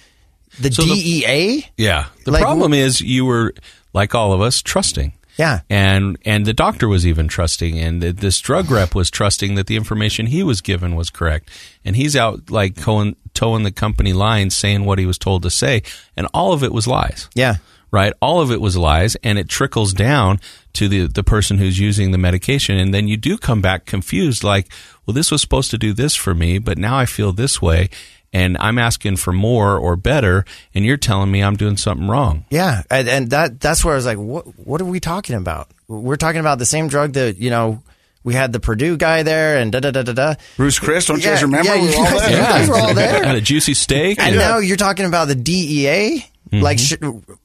[0.61, 1.67] the So the- DEA.
[1.77, 2.07] Yeah.
[2.25, 3.55] The Like, problem is you were
[3.93, 5.13] like all of us trusting.
[5.37, 5.61] Yeah.
[5.69, 9.67] And and the doctor was even trusting and th- this drug rep was trusting that
[9.67, 11.51] the information he was given was correct.
[11.85, 15.51] And he's out like toeing, toeing the company line saying what he was told to
[15.51, 15.83] say
[16.17, 17.29] and all of it was lies.
[17.35, 17.57] yeah,
[17.93, 18.13] Right?
[18.21, 20.41] All of it was lies and it trickles down
[20.73, 24.43] to the the person who's using the medication and then you do come back confused
[24.43, 24.69] like,
[25.05, 27.91] well this was supposed to do this for me, but now I feel this way
[28.37, 32.45] and I'm asking for more or better and you're telling me I'm doing something wrong.
[32.51, 35.71] Yeah, and, and that that's where I was like, what what are we talking about?
[35.89, 37.83] We're talking about the same drug that you know
[38.25, 40.35] we had the Purdue guy there and da da da da da.
[40.59, 41.69] Ruth's Chris, don't you guys remember?
[41.75, 42.31] yeah, we were all guys- there.
[42.31, 43.25] you guys were all there.
[43.25, 44.19] and a juicy steak.
[44.19, 46.61] And and- now you're talking about the DEA, mm-hmm.
[46.61, 46.95] like sh-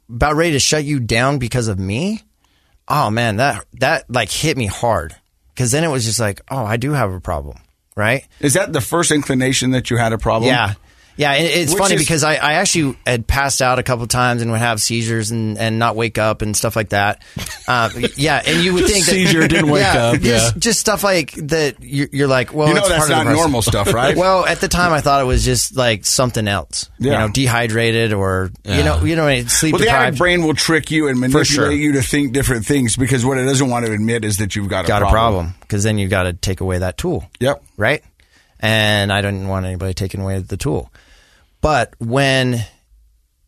[0.10, 2.22] about ready to shut you down because of me.
[2.90, 5.16] Oh man, that that like hit me hard
[5.54, 7.60] because then it was just like, oh, I do have a problem,
[7.96, 8.28] right?
[8.40, 10.50] Is that the first inclination that you had a problem?
[10.50, 10.74] Yeah.
[11.18, 14.42] Yeah, it's Which funny is- because I, I actually had passed out a couple times
[14.42, 17.22] and would have seizures and, and not wake up and stuff like that.
[17.68, 20.60] Uh, yeah, and you would think that, Seizure, didn't wake yeah, up, Just, yeah.
[20.60, 21.76] just stuff like that.
[21.82, 24.16] You're, you're like, well, You know it's that's part of the not normal stuff, right?
[24.16, 26.90] Well, at the time, I thought it was just like something else.
[26.98, 31.08] You know, dehydrated or you know, you know, sleep Well, the brain will trick you
[31.08, 31.72] and manipulate sure.
[31.72, 34.70] you to think different things because what it doesn't want to admit is that you've
[34.70, 35.46] got, got a a problem.
[35.46, 37.26] problem because then you have got to take away that tool.
[37.40, 37.64] Yep.
[37.78, 38.04] right?
[38.60, 40.92] And I didn't want anybody taking away the tool.
[41.62, 42.66] But when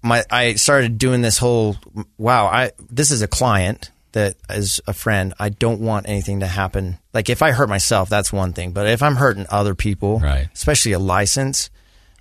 [0.01, 1.76] my I started doing this whole
[2.18, 5.34] wow, I this is a client that is a friend.
[5.39, 6.99] I don't want anything to happen.
[7.14, 8.72] Like if I hurt myself, that's one thing.
[8.72, 10.47] But if I'm hurting other people, Right.
[10.53, 11.70] especially a license,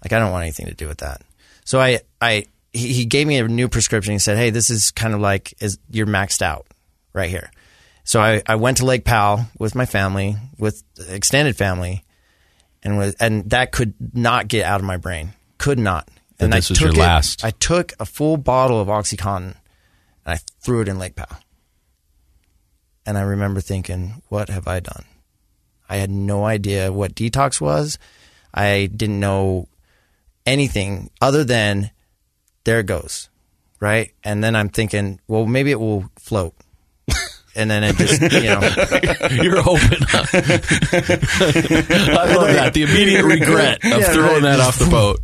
[0.03, 1.22] like I don't want anything to do with that.
[1.64, 4.12] So I I he, he gave me a new prescription.
[4.12, 6.66] He said, "Hey, this is kind of like is you're maxed out
[7.12, 7.51] right here."
[8.05, 12.03] So I, I went to Lake Powell with my family, with extended family,
[12.82, 15.34] and was, and that could not get out of my brain.
[15.62, 16.08] Could not.
[16.40, 17.44] And this I was took your it- last.
[17.44, 19.54] I took a full bottle of OxyContin and
[20.26, 21.38] I threw it in Lake Powell.
[23.06, 25.04] And I remember thinking, what have I done?
[25.88, 27.98] I had no idea what detox was.
[28.52, 29.68] I didn't know
[30.46, 31.90] anything other than
[32.64, 33.28] there it goes.
[33.80, 34.12] Right.
[34.24, 36.54] And then I'm thinking, well, maybe it will float.
[37.54, 38.62] And then it just, you know,
[39.42, 39.98] You're hoping.
[40.10, 40.22] I
[42.34, 42.70] love that.
[42.72, 44.56] The immediate regret of Yeah, throwing right.
[44.56, 45.20] that off the boat.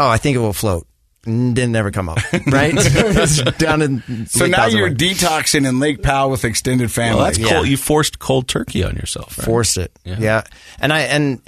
[0.00, 0.86] Oh, I think it will float.
[1.24, 2.18] Didn't never come up.
[2.46, 2.74] Right.
[3.58, 4.94] Down in So Lake now Powell's you're away.
[4.96, 7.16] detoxing in Lake Powell with extended family.
[7.16, 7.48] Well, that's Yeah.
[7.50, 7.68] cold.
[7.68, 9.38] You forced cold turkey on yourself.
[9.38, 9.44] Right?
[9.44, 9.92] forced it.
[10.04, 10.16] Yeah.
[10.18, 10.42] Yeah.
[10.80, 11.40] And I and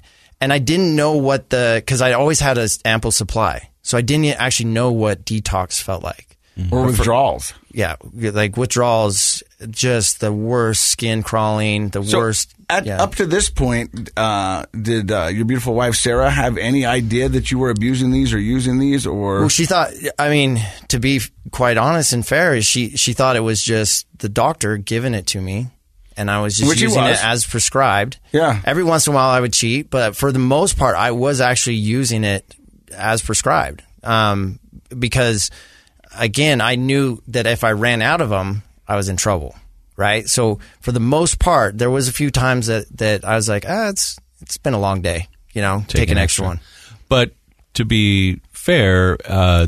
[0.42, 4.02] and I didn't know what the because I always had an ample supply, so I
[4.02, 6.31] didn't actually know what detox felt like.
[6.70, 7.54] Or withdrawals.
[7.72, 12.54] Yeah, like withdrawals, just the worst skin crawling, the So worst.
[12.68, 13.02] at, yeah.
[13.02, 17.50] up to this point, uh, did uh, your beautiful wife Sarah have any idea that
[17.50, 19.90] you were abusing these or using these, or Well, she thought.
[20.18, 24.28] I mean, to be quite honest and fair, she she thought it was just the
[24.28, 25.68] doctor giving it to me,
[26.16, 27.18] and I was just Which he using was.
[27.18, 28.18] it as prescribed.
[28.32, 28.60] Yeah.
[28.66, 31.40] Every once in a while, I would cheat, but for the most part, I was
[31.40, 32.54] actually using it
[32.94, 33.82] as prescribed.
[34.04, 34.58] Um,
[34.98, 35.50] because
[36.16, 39.54] again, I knew that if I ran out of them, I was in trouble.
[39.96, 40.26] Right.
[40.26, 43.64] So for the most part, there was a few times that, that I was like,
[43.68, 46.60] ah, it's, it's been a long day, you know, take, an extra, one.
[47.08, 47.32] But
[47.74, 49.66] to be fair, uh,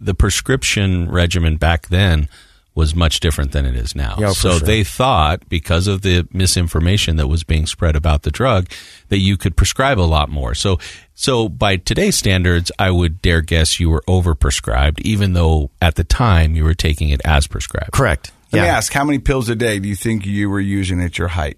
[0.00, 2.28] the prescription regimen back then
[2.76, 4.14] was much different than it is now.
[4.18, 4.60] Yeah, so sure.
[4.60, 8.68] they thought because of the misinformation that was being spread about the drug
[9.08, 10.54] that you could prescribe a lot more.
[10.54, 10.78] So
[11.14, 16.04] so by today's standards, I would dare guess you were overprescribed even though at the
[16.04, 17.92] time you were taking it as prescribed.
[17.92, 18.30] Correct.
[18.52, 18.76] Let me Yeah.
[18.76, 21.56] ask, how many pills a day do you think you were using at your height?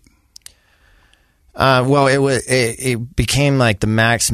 [1.55, 4.31] Uh, well, it was it, it became like the max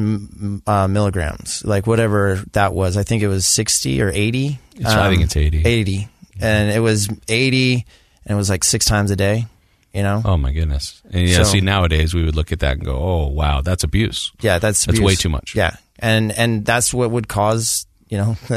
[0.67, 2.99] uh, milligrams, like whatever that was.
[2.99, 4.59] I think it was sixty or eighty.
[4.85, 5.63] Um, I think it's 80.
[5.65, 6.09] Eighty,
[6.41, 7.85] and it was eighty,
[8.27, 9.47] and it was like six times a day.
[9.93, 11.01] You know, Oh my goodness.
[11.13, 13.85] And yeah, So- see nowadays we would look at that and go, "Oh, wow, that's
[13.85, 15.07] abuse." yeah, that's That's abuse.
[15.07, 15.55] way too much.
[15.55, 18.37] Yeah, and and that's what would cause you know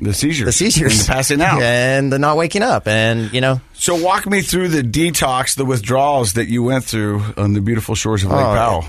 [0.00, 0.46] The seizures.
[0.46, 1.60] the seizures, And the passing out.
[1.60, 5.66] and the not waking up, and you know, So walk me through the detox, the
[5.66, 8.84] withdrawals that you went through on the beautiful shores of Lake Oh, Powell.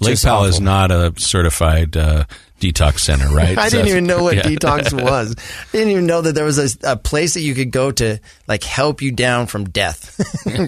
[0.00, 2.24] Lake just Powell is not a certified uh,
[2.60, 3.56] detox center, right?
[3.58, 4.42] I So- didn't even know what Yeah.
[4.42, 5.34] detox was.
[5.38, 8.18] I didn't even know that there was a, a place that you could go to
[8.46, 10.16] like help you down from death.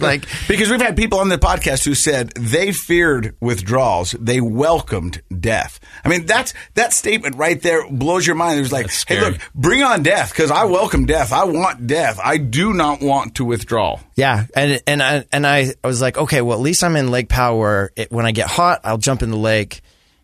[0.00, 5.22] like Because we've had people on the podcast who said they feared withdrawals, they welcomed
[5.38, 5.78] death.
[6.04, 8.58] I mean, that's that statement right there blows your mind.
[8.58, 11.32] It was like, hey, look, bring on death because I welcome death.
[11.32, 12.18] I want death.
[12.22, 13.98] I do not want to withdraw.
[14.16, 17.10] Yeah, and and I and I, I was like, okay, well, at least I'm in
[17.10, 19.80] Lake Powell where it, when I get hot, I'll jump in the lake,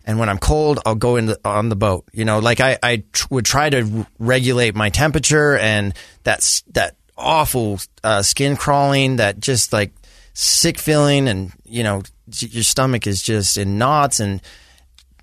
[0.09, 2.09] and when I'm cold, I'll go in the, on the boat.
[2.13, 5.95] You know, like I I tr- would try to r- regulate my temperature and
[6.25, 9.93] that's that awful uh, skin crawling, that just like
[10.33, 14.41] sick feeling, and you know, j- your stomach is just in knots and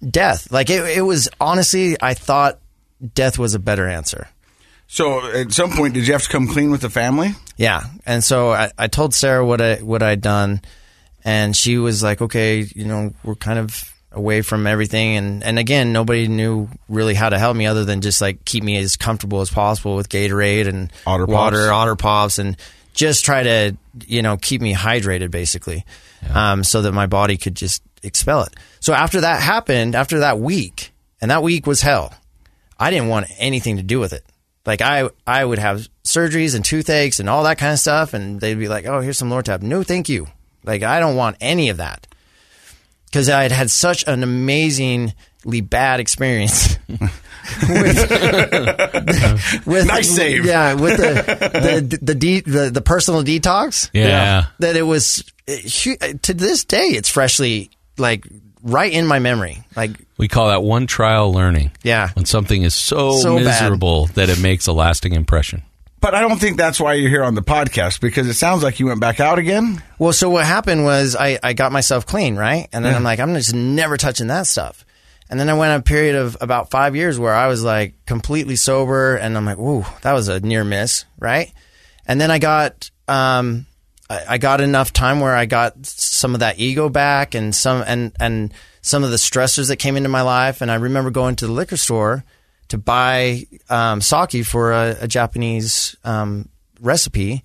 [0.07, 0.51] death.
[0.51, 2.59] Like it, it was honestly, I thought
[3.15, 4.27] death was a better answer.
[4.85, 7.31] So at some point, did you have to come clean with the family?
[7.57, 10.61] Yeah, and so I, I told Sarah what I what I'd done,
[11.23, 15.59] and she was like, "Okay, you know, we're kind of away from everything." And and
[15.59, 18.95] again, nobody knew really how to help me other than just like keep me as
[18.95, 21.33] comfortable as possible with Gatorade and Otter Pops.
[21.33, 22.57] water, Otter Pops, and
[22.93, 25.85] just try to you know keep me hydrated basically,
[26.33, 28.55] um, so that my body could just expel it.
[28.79, 32.13] So after that happened, after that week, and that week was hell.
[32.77, 34.25] I didn't want anything to do with it.
[34.65, 38.41] Like I, I would have surgeries and toothaches and all that kind of stuff, and
[38.41, 40.27] they'd be like, "Oh, here's some Lortab." No, thank you.
[40.63, 42.07] Like I don't want any of that
[43.15, 46.99] because I had had such an amazingly bad experience with,
[49.65, 50.45] with Nice save.
[50.45, 53.89] Yeah, with the the the, de- the, the personal detox.
[53.93, 54.47] Yeah.
[54.59, 58.27] that it was to this day, it's freshly like
[58.61, 59.63] right in my memory.
[59.77, 61.71] Like We call that one trial learning.
[61.83, 62.09] Yeah.
[62.15, 63.45] When something is so, So bad.
[63.45, 65.63] miserable that it makes a lasting impression.
[66.05, 68.79] But I don't think that's why you're here on the podcast because it sounds like
[68.79, 69.81] you went back out again.
[69.97, 72.67] Well, so what happened was I, I got myself clean, right?
[72.71, 72.97] And then Yeah.
[72.97, 74.85] I'm like, I'm just never touching that stuff.
[75.31, 78.55] And then I went a period of about five years where I was like completely
[78.55, 81.51] sober, and I'm like, "Whoa, that was a near miss," right?
[82.05, 83.65] And then I got, um,
[84.07, 87.83] I, I got enough time where I got some of that ego back, and some
[87.87, 88.53] and and
[88.83, 90.61] some of the stressors that came into my life.
[90.61, 92.23] And I remember going to the liquor store
[92.75, 96.49] to buy um, sake for a, a Japanese um,
[96.81, 97.43] recipe,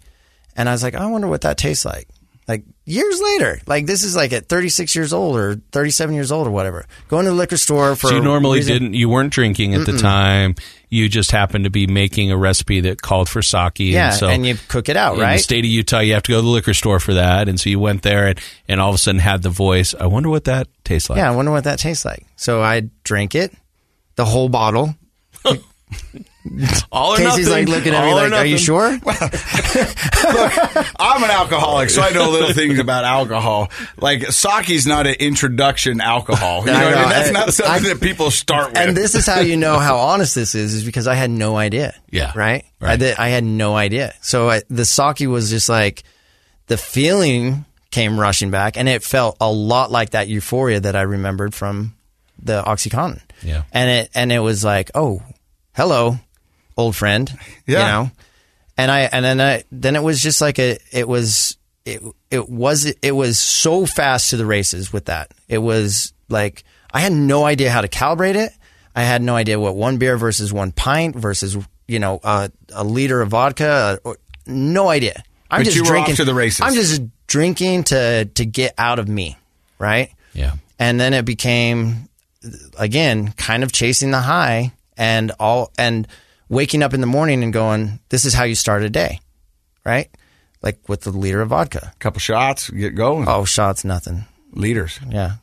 [0.56, 2.08] and I was like, I wonder what that tastes like.
[2.48, 6.48] Like years later, like this is like at 36 years old or 37 years old
[6.48, 6.84] or whatever.
[7.06, 9.86] Going to the liquor store for So you normally reason- didn't, you weren't drinking at
[9.86, 10.56] the time.
[10.88, 13.78] You just happened to be making a recipe that called for sake.
[13.78, 15.36] Yeah, and, so and you cook it out, in right?
[15.36, 17.48] the state of Utah, you have to go to the liquor store for that.
[17.48, 19.94] And so you went there and, and all of a sudden had the voice.
[19.94, 21.18] I wonder what that tastes like.
[21.18, 22.26] Yeah, I wonder what that tastes like.
[22.34, 23.54] So I drank it,
[24.16, 24.96] the whole bottle.
[26.90, 27.66] All or Casey's nothing.
[27.66, 28.98] like looking at All or like, "Are you nothing." sure?"
[30.98, 33.70] I'm an alcoholic, so I know little things about alcohol.
[33.98, 36.60] Like sake's not an introduction alcohol.
[36.60, 37.08] You know, what I mean?
[37.10, 38.78] That's I- not something I- that people start with.
[38.78, 41.56] And this is how you know how honest this is, is because I had no
[41.56, 41.94] idea.
[42.10, 42.32] Yeah.
[42.34, 42.64] Right?
[42.80, 42.92] Right.
[42.92, 44.14] I, did, I had no idea.
[44.22, 46.02] So I, the sake was just like,
[46.68, 51.02] the feeling came rushing back, and it felt a lot like that euphoria that I
[51.02, 51.94] remembered from
[52.42, 53.20] the OxyContin.
[53.42, 53.62] Yeah.
[53.72, 55.22] And it, and it was like, oh,
[55.74, 56.18] hello,
[56.76, 57.30] old friend.
[57.66, 57.78] Yeah.
[57.78, 58.10] You know?
[58.76, 62.48] And I, and then I, then it was just like a, it was, it, it
[62.48, 65.32] was, it was so fast to the races with that.
[65.48, 68.52] It was like, I had no idea how to calibrate it.
[68.94, 72.84] I had no idea what one beer versus one pint versus, you know, uh, a
[72.84, 73.68] liter of vodka.
[73.68, 74.16] Uh, or,
[74.46, 75.22] no idea.
[75.50, 76.60] I'm But just you were off drinking to the races.
[76.62, 79.36] I'm just drinking to, to get out of me.
[79.78, 80.10] Right.
[80.34, 80.54] Yeah.
[80.78, 82.08] And then it became,
[82.78, 86.06] again, kind of chasing the high and all, and
[86.48, 89.20] waking up in the morning and going, "This is how you start a day,"
[89.84, 90.08] right?
[90.62, 91.92] Like with the liter of vodka.
[91.94, 93.26] a couple shots, get going.
[93.28, 94.24] Oh, shots, nothing.
[94.52, 94.98] Leaders.
[95.08, 95.36] Yeah.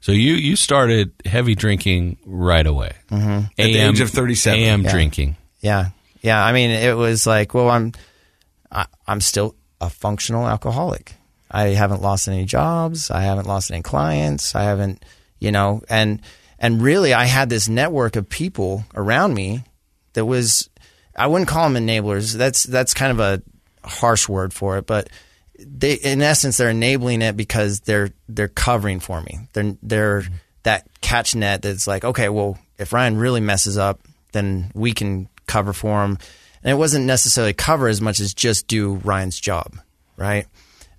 [0.00, 2.92] So you you started heavy drinking right away.
[3.10, 3.44] Mm-hmm.
[3.58, 4.58] At the age of 37.
[4.60, 4.90] AM Yeah.
[4.90, 5.36] drinking.
[5.60, 5.90] Yeah,
[6.20, 6.44] yeah.
[6.44, 7.92] I mean, it was like, well, I'm,
[8.70, 11.14] I, I'm still a functional alcoholic.
[11.50, 13.10] I haven't lost any jobs.
[13.10, 14.54] I haven't lost any clients.
[14.54, 15.02] I haven't,
[15.38, 16.20] you know, and
[16.58, 19.64] and really, I had this network of people around me
[20.12, 20.70] that was,
[21.16, 22.34] I wouldn't call them enablers.
[22.34, 23.42] That's that's kind of a
[23.86, 25.08] harsh word for it, but
[25.58, 29.48] they, in essence, they're enabling it because they're they're covering for me.
[29.52, 30.24] They're they're
[30.64, 34.00] that catch net that's like, okay, well, if Ryan really messes up,
[34.32, 36.18] then we can cover for him.
[36.62, 39.76] And it wasn't necessarily cover as much as just do Ryan's job,
[40.16, 40.46] right?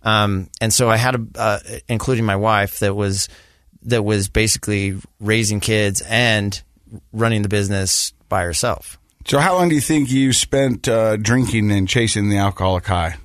[0.03, 3.27] Um, and so I had a, uh, including my wife, that was
[3.85, 6.61] that was basically raising kids and
[7.13, 8.97] running the business by herself.
[9.25, 13.15] So, how long do you think you spent uh, drinking and chasing the alcoholic high?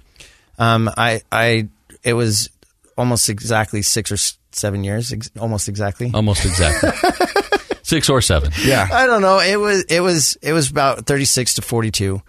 [0.58, 1.68] Um, I, I,
[2.02, 2.50] it was
[2.96, 4.16] almost exactly six or
[4.52, 6.10] seven years, ex- almost exactly.
[6.12, 6.90] Almost exactly.
[7.82, 8.52] Six or seven.
[8.62, 8.86] Yeah.
[8.92, 9.40] I don't know.
[9.40, 12.22] It was, it was, it was about 36 to 42.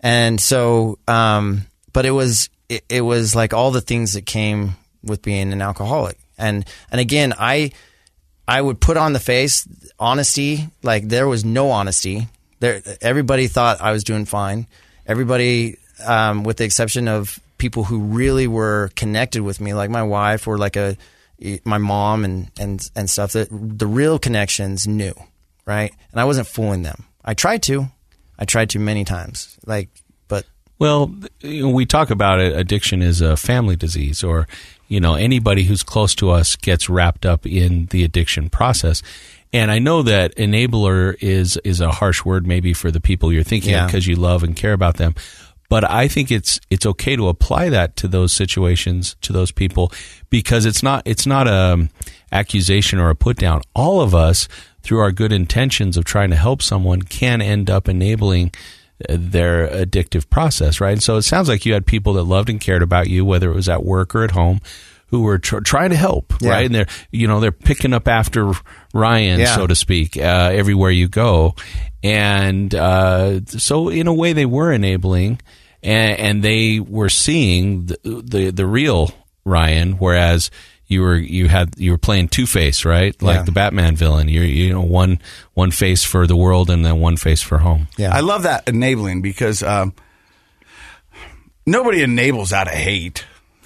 [0.00, 1.62] And so, um,
[1.94, 5.62] but it was, it, it was like all the things that came with being an
[5.62, 6.18] alcoholic.
[6.38, 7.72] And, and again, I,
[8.46, 9.68] I would put on the face
[9.98, 10.68] honesty.
[10.82, 12.28] Like there was no honesty.
[12.60, 14.66] There, everybody thought I was doing fine.
[15.06, 20.02] Everybody, um, with the exception of people who really were connected with me, like my
[20.02, 20.96] wife or like a
[21.64, 23.32] my mom and and and stuff.
[23.32, 25.14] That the real connections knew,
[25.66, 25.92] right?
[26.12, 27.04] And I wasn't fooling them.
[27.24, 27.88] I tried to.
[28.38, 29.58] I tried to many times.
[29.66, 29.88] Like,
[30.28, 30.46] but
[30.78, 31.12] Well,
[31.42, 32.56] we talk about it.
[32.56, 34.46] Addiction is a family disease, or
[34.88, 39.02] you know, anybody who's close to us gets wrapped up in the addiction process.
[39.52, 43.42] And I know that enabler is is a harsh word, maybe for the people you're
[43.42, 45.14] thinking of because you love and care about them.
[45.68, 49.92] But I think it's it's okay to apply that to those situations, to those people,
[50.30, 51.90] because it's not it's not a um,
[52.32, 53.62] accusation or a put down.
[53.74, 54.48] All of us,
[54.82, 58.52] through our good intentions of trying to help someone, can end up enabling
[59.08, 60.92] their addictive process, right?
[60.92, 63.50] And so it sounds like you had people that loved and cared about you, whether
[63.50, 64.60] it was at work or at home,
[65.08, 66.50] who were tr- trying to help, Yeah.
[66.50, 66.66] right?
[66.66, 68.52] And they're, you know, they're picking up after
[68.92, 69.54] Ryan, Yeah.
[69.54, 71.54] so to speak, uh, everywhere you go.
[72.02, 75.40] And uh, so, in a way, they were enabling,
[75.82, 79.10] and, and they were seeing the, the the real
[79.44, 80.50] Ryan, whereas
[80.88, 83.14] you were you had you were playing Two Face, right?
[83.22, 83.42] Like Yeah.
[83.42, 84.28] the Batman villain.
[84.28, 85.20] You're you know one
[85.54, 87.88] one face for the world and then one face for home.
[87.96, 89.92] yeah, I love that enabling because um,
[91.66, 93.24] nobody enables out of hate.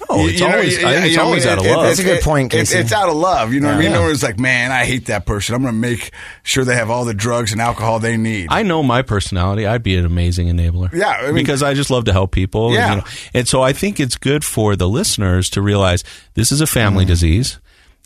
[0.09, 1.83] No, it's always- I think it's always out of love.
[1.83, 2.81] That's a good point, It's, Casey.
[2.81, 3.53] it's out of love.
[3.53, 3.91] You know what I mean?
[3.91, 3.97] Yeah.
[3.97, 5.55] No one's like, man, I hate that person.
[5.55, 6.11] I'm going to make
[6.43, 8.47] sure they have all the drugs and alcohol they need.
[8.51, 9.65] I know my personality.
[9.65, 10.91] I'd be an amazing enabler.
[10.93, 12.67] Yeah, I mean- because I just love to help people.
[12.67, 12.89] and, Yeah.
[12.91, 16.03] you know, and so I think it's good for the listeners to realize
[16.35, 17.59] this is a family disease,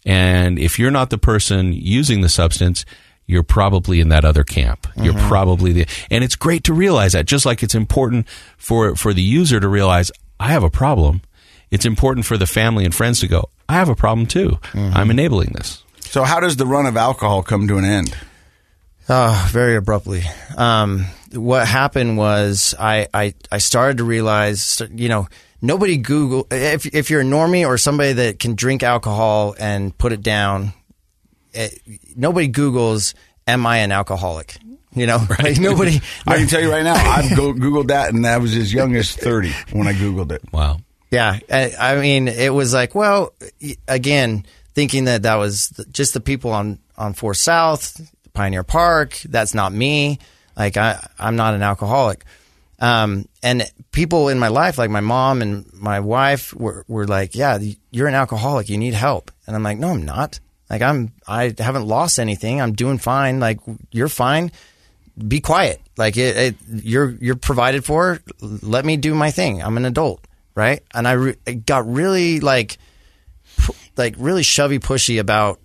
[0.05, 2.85] and if you're not the person using the substance.
[3.29, 4.87] You're probably in that other camp.
[4.95, 5.27] You're Mm-hmm.
[5.27, 7.25] probably the, and it's great to realize that.
[7.25, 8.25] Just like it's important
[8.57, 11.19] for for the user to realize I have a problem.
[11.71, 13.49] It's important for the family and friends to go.
[13.67, 14.57] I have a problem too.
[14.71, 14.95] Mm-hmm.
[14.95, 15.83] I'm enabling this.
[15.99, 18.15] so, how does the run of alcohol come to an end?
[19.09, 20.23] Oh, very abruptly.
[20.57, 25.27] Um, what happened was I, I, I started to realize, you know,
[25.61, 30.11] nobody Google, if, if you're a normie or somebody that can drink alcohol and put
[30.11, 30.73] it down,
[31.53, 31.79] it,
[32.15, 33.13] nobody Googles,
[33.47, 34.57] am I an alcoholic?
[34.93, 38.25] You know, like nobody, I can tell you right now, I've go- Googled that, and
[38.25, 40.41] I was as young as 30 when I Googled it.
[40.51, 40.79] Wow.
[41.09, 43.33] Yeah, I, mean, it was like, well,
[43.87, 48.01] again, thinking that that was just the people on on Fourth South,
[48.33, 49.19] Pioneer Park.
[49.25, 50.19] That's not me.
[50.55, 52.25] Like I, I'm not an alcoholic.
[52.79, 57.35] Um, and people in my life, like my mom and my wife, were were like,
[57.35, 57.57] yeah,
[57.91, 58.69] you're an alcoholic.
[58.69, 59.31] You need help.
[59.45, 60.39] And I'm like, no, I'm not.
[60.69, 62.59] Like I'm, I haven't lost anything.
[62.59, 63.39] I'm doing fine.
[63.39, 63.59] Like
[63.91, 64.51] you're fine
[65.25, 65.81] be quiet.
[65.97, 68.19] Like it, it, you're you're provided for.
[68.41, 69.61] Let me do my thing.
[69.61, 70.25] I'm an adult,
[70.57, 70.81] right?
[70.93, 72.77] And I re- it got really like
[73.57, 75.59] pu- like really shovey pushy about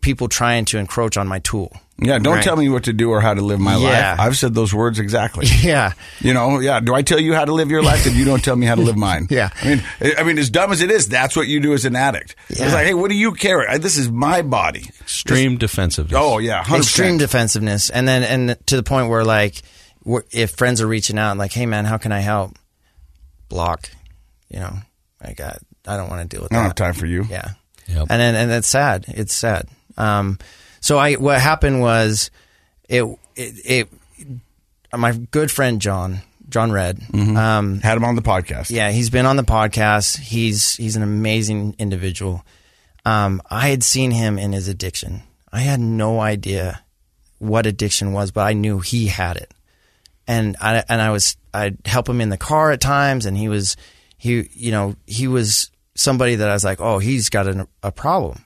[0.00, 1.72] people trying to encroach on my tool.
[1.98, 2.44] Yeah, don't Right.
[2.44, 4.10] tell me what to do or how to live my Yeah.
[4.12, 4.20] life.
[4.20, 5.46] I've said those words exactly.
[5.62, 6.78] Yeah, You know, yeah.
[6.78, 8.74] Do I tell you how to live your life, and you don't tell me how
[8.76, 9.26] to live mine?
[9.30, 9.48] Yeah.
[9.62, 11.84] I mean, I- I mean, as dumb as it is, that's what you do as
[11.86, 12.36] an addict.
[12.50, 12.66] Yeah.
[12.66, 13.68] It's like, hey, what do you care?
[13.68, 14.90] I- This is my body.
[15.00, 16.16] Extreme defensiveness.
[16.16, 16.78] Oh yeah, 100%.
[16.78, 19.62] extreme defensiveness, and then and to the point where like
[20.30, 22.54] if friends are reaching out and like, hey man, how can I help?
[23.48, 23.88] Block,
[24.48, 24.74] you know,
[25.22, 26.68] like I, I don't want to deal with I don't that.
[26.78, 27.24] have time for you.
[27.28, 27.50] Yeah.
[27.88, 28.06] Yep.
[28.10, 29.04] And then and it's sad.
[29.08, 29.68] It's sad.
[29.96, 30.38] Um,
[30.80, 32.30] so I what happened was
[32.88, 33.04] it
[33.36, 33.88] it, it
[34.96, 36.98] my good friend John, John Red.
[36.98, 37.36] Mm-hmm.
[37.36, 38.70] Um, Had him on the podcast.
[38.70, 40.18] yeah, he's been on the podcast.
[40.18, 42.44] He's he's an amazing individual.
[43.04, 45.22] Um, I had seen him in his addiction.
[45.52, 46.82] I had no idea
[47.38, 49.52] what addiction was, but I knew he had it.
[50.26, 53.48] And I and I was I'd help him in the car at times, and he
[53.48, 53.76] was
[54.26, 57.90] he you know he was somebody that I was like, oh, he's got an, a
[57.90, 58.44] problem.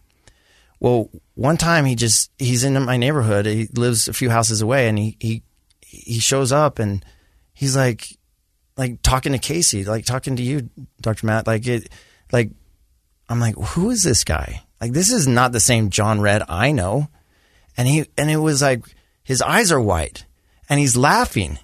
[0.78, 3.46] Well, one time he just he's in my neighborhood.
[3.46, 5.42] He lives a few houses away, and he he
[5.80, 7.04] he shows up and
[7.52, 8.16] he's like
[8.76, 10.70] like talking to Casey, like talking to you,
[11.00, 11.26] Dr.
[11.26, 11.46] Matt.
[11.46, 11.90] Like it,
[12.32, 12.50] like
[13.28, 14.62] I'm like, who is this guy?
[14.80, 17.08] Like this is not the same John Red I know.
[17.76, 18.84] And he and it was like
[19.22, 20.24] his eyes are white
[20.68, 21.58] and he's laughing,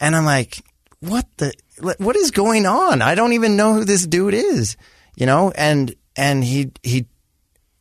[0.00, 0.62] and I'm like,
[1.02, 1.52] what the
[1.98, 3.02] what is going on?
[3.02, 4.76] I don't even know who this dude is,
[5.16, 5.50] you know.
[5.54, 7.06] And and he he,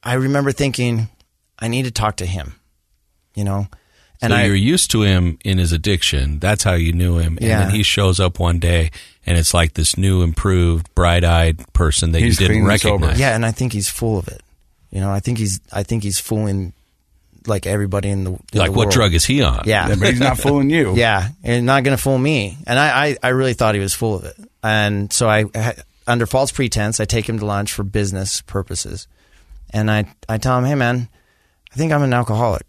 [0.03, 1.07] I remember thinking,
[1.59, 2.55] I need to talk to him,
[3.35, 3.67] you know.
[4.23, 6.39] And so I, you're used to him in his addiction.
[6.39, 7.37] That's how you knew him.
[7.37, 7.63] And Yeah.
[7.63, 8.91] then he shows up one day
[9.25, 12.95] and it's like this new, improved, bright eyed person that He's you didn't clean sober.
[12.97, 13.19] recognize.
[13.19, 14.41] Yeah, and I think he's full of it.
[14.91, 16.73] You know, I think he's I think he's fooling
[17.47, 18.91] like everybody in the in Like, the what world.
[18.91, 19.63] drug is he on?
[19.65, 19.89] Yeah.
[19.89, 20.95] Yeah, but he's not fooling you.
[20.95, 22.57] Yeah, and not going to fool me.
[22.67, 24.35] And I, I, I really thought he was full of it.
[24.63, 25.75] And so I, I-
[26.07, 29.07] under false pretense, I take him to lunch for business purposes,
[29.71, 31.07] and I, I tell him, hey man,
[31.71, 32.65] I think I'm an alcoholic.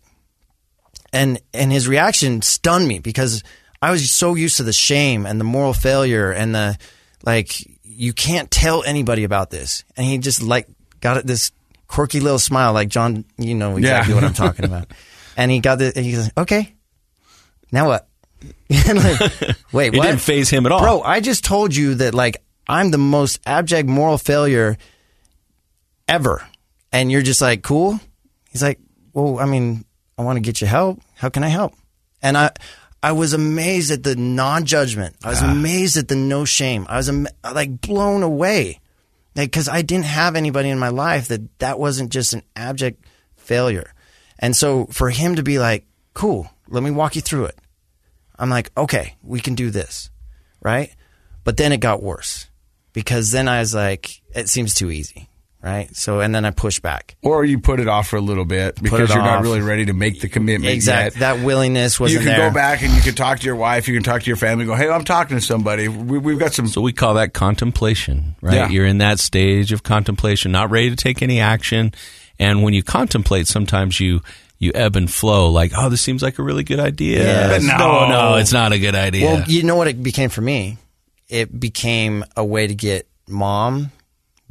[1.12, 3.42] And and his reaction stunned me because
[3.82, 6.78] I was so used to the shame and the moral failure and the
[7.24, 7.52] like.
[7.94, 10.66] You can't tell anybody about this, and he just like
[11.00, 11.52] got it this
[11.92, 13.24] quirky little smile, like John.
[13.36, 14.20] You know exactly Yeah.
[14.20, 14.88] what I'm talking about.
[15.34, 15.92] And he got the.
[15.96, 16.74] He goes, okay,
[17.70, 18.06] now what?
[18.70, 20.04] Like, Wait, It what?
[20.04, 20.80] didn't faze him at all.
[20.80, 24.76] Bro, I just told you that like I'm the most abject moral failure
[26.06, 26.46] ever.
[26.92, 27.98] And you're just like, cool?
[28.50, 28.78] He's like,
[29.14, 29.86] well, I mean,
[30.18, 31.00] I want to get you help.
[31.16, 31.72] How can I help?
[32.20, 32.50] And I
[33.02, 35.16] I was amazed at the non-judgment.
[35.24, 35.50] I was ah.
[35.50, 36.84] amazed at the no shame.
[36.90, 38.80] I was am- like blown away.
[39.34, 43.04] Cuz I didn't have anybody in my life that that wasn't just an abject
[43.36, 43.92] failure.
[44.38, 47.58] And so for him to be like, "Cool, let me walk you through it."
[48.38, 50.10] I'm like, "Okay, we can do this."
[50.60, 50.94] Right?
[51.44, 52.48] But then it got worse
[52.92, 55.28] because then I was like, it seems too easy,
[55.62, 55.94] right?
[55.96, 57.16] So and then I push back.
[57.22, 59.92] Or you put it off for a little bit because you're not really ready to
[59.92, 61.20] make the commitment Exactly.
[61.20, 61.36] yet.
[61.36, 62.48] That willingness wasn't can there.
[62.50, 63.88] go back and you can talk to your wife.
[63.88, 64.64] You can talk to your family.
[64.64, 65.88] Go, hey, I'm talking to somebody.
[65.88, 66.66] We, we've got some.
[66.66, 68.54] So we call that contemplation, right?
[68.54, 68.68] Yeah.
[68.68, 71.92] You're in that stage of contemplation, not ready to take any action.
[72.38, 74.20] And when you contemplate, sometimes you
[74.58, 75.50] you ebb and flow.
[75.50, 77.18] Like, oh, this seems like a really good idea.
[77.18, 77.62] Yes.
[77.64, 77.76] No.
[77.76, 79.26] no, no, it's not a good idea.
[79.26, 80.78] Well, you know what it became for me?
[81.28, 83.90] It became a way to get mom,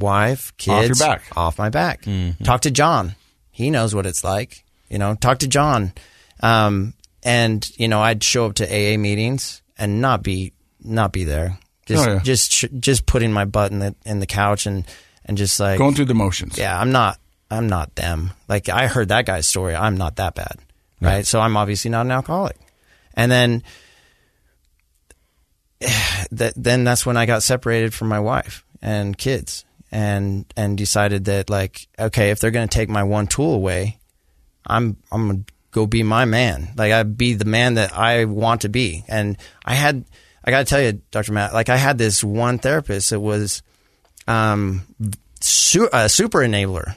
[0.01, 1.23] wife, Off kids your back.
[1.35, 2.05] off my back.
[2.43, 3.15] Talk to John.
[3.51, 4.63] He knows what it's like.
[4.89, 5.93] You know, talk to John.
[6.41, 6.93] Um,
[7.23, 11.57] and you know, I'd show up to AA meetings and not be not be there.
[11.85, 12.19] Just Oh, yeah.
[12.19, 14.85] just just putting my butt in the in the couch and
[15.25, 16.57] and just like Going through the motions.
[16.57, 18.31] yeah, I'm not I'm not them.
[18.47, 19.75] Like I heard that guy's story.
[19.75, 20.57] I'm not that bad.
[20.99, 21.25] Right?
[21.25, 22.57] So I'm obviously not an alcoholic.
[23.15, 23.63] And then
[26.31, 31.25] that then that's when I got separated from my wife and kids and and decided
[31.25, 33.97] that like okay, if they're going to take my one tool away,
[34.65, 36.73] I'm I'm going to go be my man.
[36.75, 39.03] Like I be the man that I want to be.
[39.07, 40.05] And I had
[40.43, 41.33] I got to tell you Dr.
[41.33, 43.61] Matt, like I had this one therapist that was
[44.27, 44.83] um
[45.39, 46.95] su- a super enabler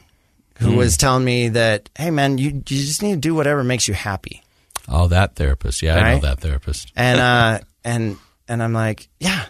[0.58, 3.88] who was telling me that hey man, you you just need to do whatever makes
[3.88, 4.42] you happy.
[4.88, 5.82] oh, that therapist.
[5.82, 6.92] Yeah, I know that therapist.
[6.94, 9.46] And uh and and I'm like, yeah,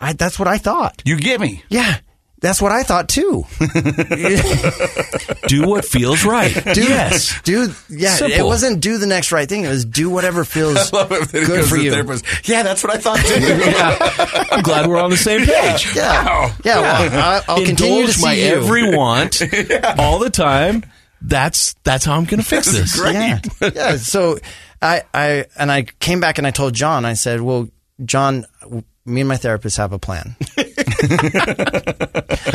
[0.00, 1.02] I that's what I thought.
[1.04, 1.62] You get me.
[1.68, 1.98] Yeah.
[2.42, 3.44] That's what I thought too.
[5.46, 6.52] Do what feels right.
[6.74, 7.40] Dude, yes.
[7.42, 9.64] Do yeah, it wasn't do the next right thing.
[9.64, 11.90] It was do whatever feels Love it that it good for the you.
[11.92, 12.48] therapist.
[12.48, 14.54] Yeah, that's what I thought too.
[14.54, 15.94] I'm glad we're on the same page.
[15.94, 16.24] Yeah.
[16.24, 16.54] Wow.
[16.64, 18.46] Yeah, well, I, I'll continue to see my you.
[18.54, 19.40] every want
[19.98, 20.84] all the time.
[21.20, 22.98] That's that's how I'm going to fix this.
[22.98, 23.40] Yeah.
[23.60, 23.96] yeah.
[23.96, 24.38] So
[24.82, 27.68] I, I, and I came back and I told John, I said, well,
[28.04, 28.46] John,
[29.04, 30.36] me and my therapist have a plan.
[30.56, 30.66] have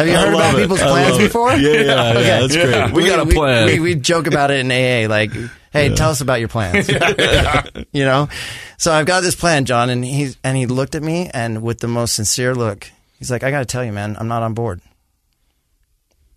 [0.08, 0.62] you heard about it.
[0.62, 1.52] people's plans before?
[1.54, 2.24] Yeah, yeah, yeah, Okay.
[2.24, 2.92] that's great.
[2.94, 3.66] We got a plan.
[3.66, 5.32] We, we, joke about it in AA, like,
[5.74, 6.88] hey, tell us about your plans.
[7.92, 8.30] you know?
[8.78, 11.80] So I've got this plan, John, and he's, and he looked at me and with
[11.80, 12.90] the most sincere look,
[13.20, 14.82] he's like, I got to tell you, man, I'm not on board.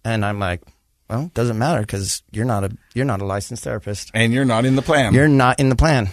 [0.05, 0.63] And I'm like,
[1.09, 4.11] well, doesn't matter because you're not a, you're not a licensed therapist.
[4.15, 5.15] and you're not in the plan.
[5.15, 6.09] You're not in the plan.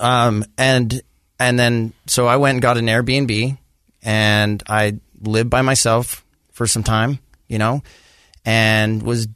[0.00, 1.02] Um, and
[1.42, 3.58] and then so I went and got an Airbnb,
[4.02, 7.18] and I lived by myself for some time,
[7.48, 7.82] you know,
[8.44, 9.28] and was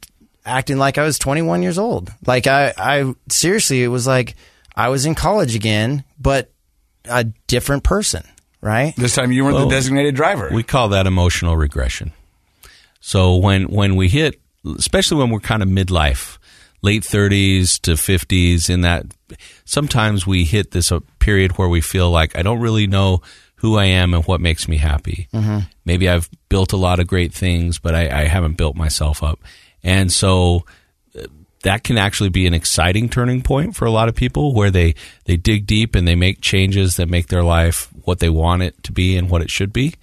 [0.44, 2.12] acting like I was 21 years old.
[2.24, 4.36] Like I, I seriously, it was like
[4.74, 6.50] I was in college again, but
[7.08, 8.24] a different person,
[8.60, 8.94] right?
[8.96, 10.50] This time you weren't Well, the designated driver.
[10.52, 12.12] We call that emotional regression.
[13.00, 14.40] So when when we hit,
[14.78, 16.38] especially when we're kind of midlife,
[16.82, 19.06] late thirties to fifties, in that
[19.64, 23.22] sometimes we hit this uh, period where we feel like I don't really know
[23.56, 25.28] who I am and what makes me happy.
[25.84, 29.40] Maybe I've built a lot of great things, but I, I haven't built myself up,
[29.82, 30.64] and so
[31.62, 34.94] that can actually be an exciting turning point for a lot of people where they,
[35.24, 38.80] they dig deep and they make changes that make their life what they want it
[38.84, 39.94] to be and what it should be.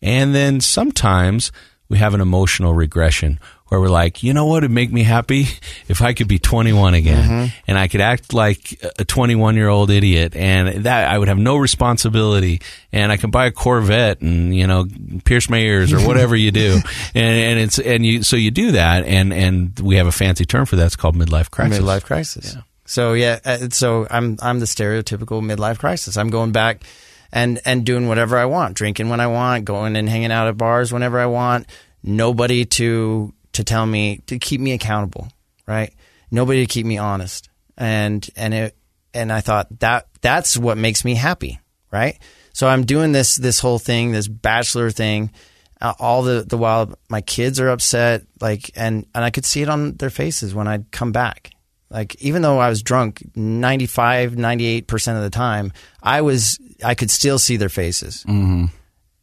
[0.00, 1.50] And then sometimes
[1.88, 5.46] we have an emotional regression where we're like, you know what would make me happy
[5.88, 9.90] if I could be 21 again and I could act like a 21 year old
[9.90, 12.60] idiot and that I would have no responsibility
[12.92, 14.86] and I can buy a Corvette and, you know,
[15.24, 16.80] pierce my ears or whatever you do.
[17.14, 20.44] And, and it's, and you, so you do that and, and we have a fancy
[20.44, 20.86] term for that.
[20.86, 21.78] It's called midlife crisis.
[21.78, 22.54] Midlife crisis.
[22.54, 22.62] Yeah.
[22.88, 26.16] So yeah, uh, so I'm I'm the stereotypical midlife crisis.
[26.16, 26.84] I'm going back
[27.30, 30.56] and and doing whatever I want, drinking when I want, going and hanging out at
[30.56, 31.66] bars whenever I want.
[32.02, 35.26] Nobody to to tell me to keep me accountable,
[35.66, 35.92] right?
[36.30, 37.50] Nobody to keep me honest.
[37.76, 38.76] And and it
[39.12, 41.58] and I thought that that's what makes me happy,
[41.90, 42.16] right?
[42.52, 45.32] So I'm doing this this whole thing, this bachelor thing,
[45.80, 49.60] uh, all the the while my kids are upset, like and and I could see
[49.60, 51.50] it on their faces when I'd come back.
[51.90, 57.10] Like even though I was drunk 95, 98% of the time, I was I could
[57.10, 58.24] still see their faces.
[58.28, 58.66] Mm-hmm.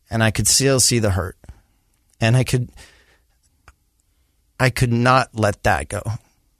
[0.10, 1.38] And I could still see the hurt.
[2.20, 2.70] And I could
[4.60, 6.02] I could not let that go.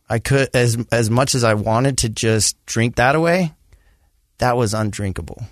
[0.10, 3.54] I could as as much as I wanted to just drink that away,
[4.38, 5.44] that was undrinkable.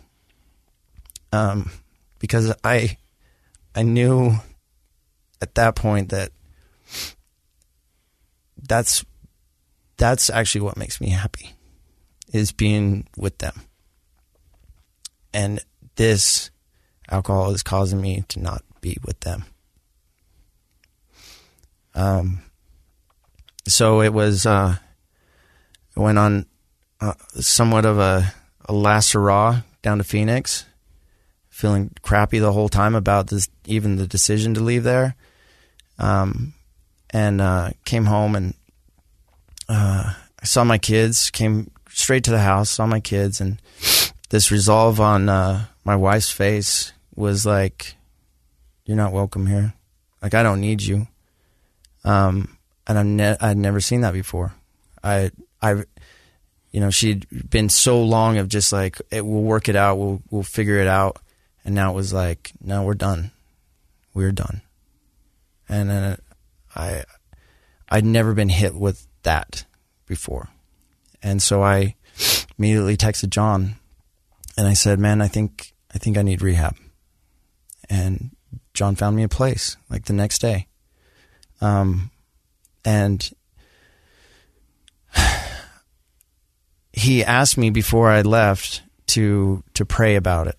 [1.32, 1.72] Um
[2.20, 2.98] because I
[3.76, 4.36] I knew
[5.42, 6.32] at that point that
[8.62, 9.04] that's
[9.98, 11.52] that's actually what makes me happy
[12.32, 13.62] is being with them.
[15.34, 15.60] And
[15.96, 16.52] this
[17.10, 19.46] alcohol is causing me to not be with them.
[21.96, 22.40] Um,
[23.68, 24.78] so it was, uh,
[25.96, 26.46] went on
[27.00, 28.34] uh, somewhat of a,
[28.66, 30.66] a last hurrah down to Phoenix,
[31.50, 35.16] feeling crappy the whole time about this, even the decision to leave there.
[36.00, 36.54] Um,
[37.12, 38.56] and uh, came home and
[39.70, 43.62] uh, I saw my kids, came straight to the house, saw my kids, and
[44.30, 47.96] this resolve on uh, my wife's face was like,
[48.86, 49.74] "You're not welcome here.
[50.22, 51.08] Like I don't need you."
[52.04, 54.54] Um, and I've ne- I'd never seen that before.
[55.04, 55.32] I
[55.62, 55.84] I,
[56.72, 59.98] you know, she'd been so long of just like, it, "We'll work it out.
[59.98, 61.20] We'll we'll figure it out,"
[61.64, 63.32] and now it was like, "No, we're done.
[64.14, 64.62] We're done."
[65.70, 66.18] And then
[66.76, 67.04] I
[67.90, 69.66] I'd never been hit with that
[70.06, 70.50] before.
[71.22, 71.96] And so I
[72.58, 73.76] immediately texted John
[74.58, 76.76] and I said, "Man, I think I think I need rehab."
[77.90, 78.32] And
[78.74, 80.68] John found me a place like the next day.
[81.64, 82.12] Um
[82.86, 83.32] and
[86.94, 90.58] he asked me before I left to to pray about it.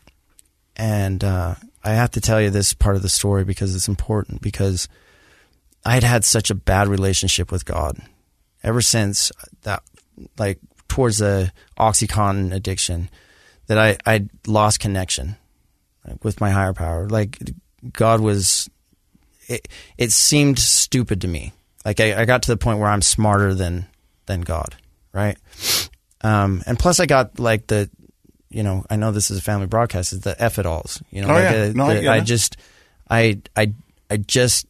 [0.76, 4.40] And uh, I have to tell you this part of the story because it's important
[4.40, 4.88] because
[5.84, 7.98] I had had such a bad relationship with God
[8.62, 9.30] ever since
[9.62, 9.82] that,
[10.38, 13.10] like towards the OxyContin addiction,
[13.66, 15.36] that I I lost connection
[16.22, 17.08] with my higher power.
[17.08, 17.38] Like
[17.92, 18.68] God was,
[19.48, 19.68] it,
[19.98, 21.52] it seemed stupid to me.
[21.84, 23.86] Like I, I got to the point where I'm smarter than
[24.26, 24.74] than God,
[25.12, 25.36] right?
[26.22, 27.90] Um, and plus, I got like the,
[28.48, 30.12] you know, I know this is a family broadcast.
[30.14, 31.02] It's the F it alls.
[31.10, 31.62] You know, Oh, like yeah.
[31.62, 32.56] uh, No, I the- get I just,
[33.10, 33.74] I, I,
[34.10, 34.66] I just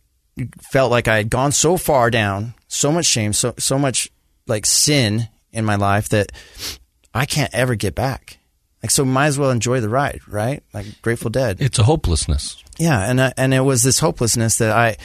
[0.73, 4.11] felt like I had gone so far down, so much shame, so so much
[4.49, 6.33] like sin in my life that
[7.15, 8.39] I can't ever get back.
[8.83, 10.65] Like so, might as well enjoy the ride, right?
[10.75, 11.59] Like Grateful Dead.
[11.61, 12.64] It's a hopelessness.
[12.79, 14.97] Yeah, and I, and it was this hopelessness that I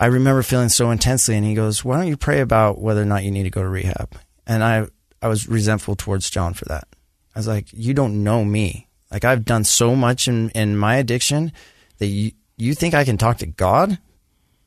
[0.00, 1.36] I remember feeling so intensely.
[1.36, 3.62] And he goes, "Why don't you pray about whether or not you need to go
[3.62, 4.86] to rehab?" And I
[5.20, 6.88] I was resentful towards John for that.
[7.34, 8.88] I was like, "You don't know me.
[9.10, 11.52] Like I've done so much in in my addiction
[11.98, 13.98] that you you think I can talk to God?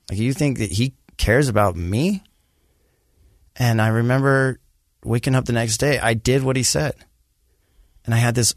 [0.09, 2.23] Like you think that He cares about me?"
[3.55, 4.59] And I remember
[5.03, 5.99] waking up the next day.
[5.99, 6.93] I did what He said,
[8.05, 8.53] and I had this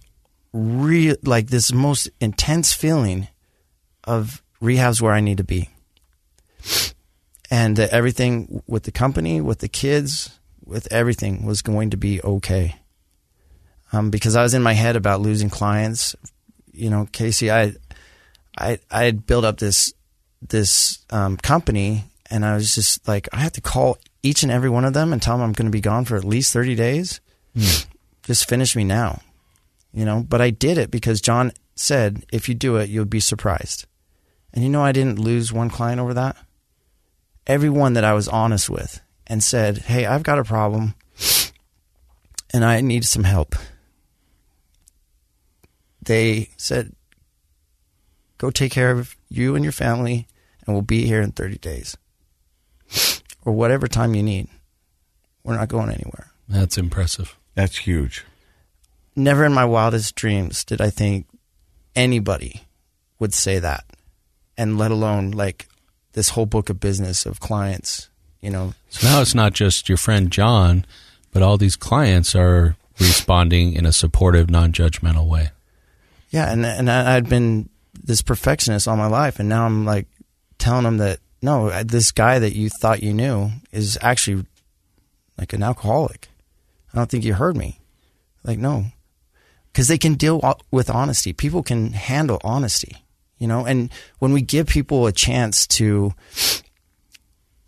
[0.53, 3.29] real like this most intense feeling
[4.05, 5.71] of rehab's where I need to be.
[7.51, 12.21] And that everything with the company, with the kids, with everything was going to be
[12.23, 12.77] okay.
[13.93, 16.17] Um, because I was in my head about losing clients.
[16.73, 17.75] You know, Casey, I,
[18.59, 19.93] I, I had built up this,
[20.43, 24.71] this um, company, and I was just like, I have to call each and every
[24.71, 26.75] one of them and tell them I'm going to be gone for at least thirty
[26.75, 27.21] days.
[28.25, 29.21] Just finish me now
[29.95, 33.21] you know, but I did it because John said, if you do it, you'll be
[33.21, 33.87] surprised.
[34.55, 36.37] And you know, I didn't lose one client over that.
[37.47, 40.95] Everyone that I was honest with and said, Hey, I've got a problem
[42.55, 43.57] and I need some help.
[46.01, 46.95] They said,
[48.39, 50.29] Go take care of you and your family,
[50.65, 51.97] and we'll be here in 30 days
[53.45, 54.49] or whatever time you need.
[55.43, 56.31] We're not going anywhere.
[56.49, 57.37] That's impressive.
[57.55, 58.25] That's huge.
[59.17, 61.27] Never in my wildest dreams did I think
[61.95, 62.63] anybody
[63.19, 63.85] would say that,
[64.57, 65.69] and let alone like
[66.13, 68.09] this whole book of business of clients.
[68.41, 70.85] You know, So now it's not just your friend John,
[71.33, 75.51] but all these clients are responding in a supportive, non-judgmental way.
[76.31, 77.69] yeah, and and I, I'd been
[78.03, 80.07] this perfectionist all my life, and now I'm like
[80.59, 84.45] telling them that no, this guy that you thought you knew is actually
[85.39, 86.29] like an alcoholic.
[86.93, 87.81] I don't think you heard me.
[88.45, 88.87] Like no,
[89.73, 90.41] because they can deal
[90.71, 91.33] with honesty.
[91.33, 93.04] People can handle honesty,
[93.39, 93.65] you know.
[93.67, 96.13] And when we give people a chance to,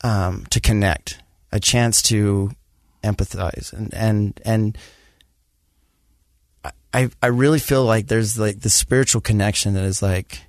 [0.02, 1.18] um, to connect,
[1.52, 2.50] a chance to
[3.02, 4.78] empathize, and and and
[6.92, 10.40] I I really feel like there's like the spiritual connection that is like,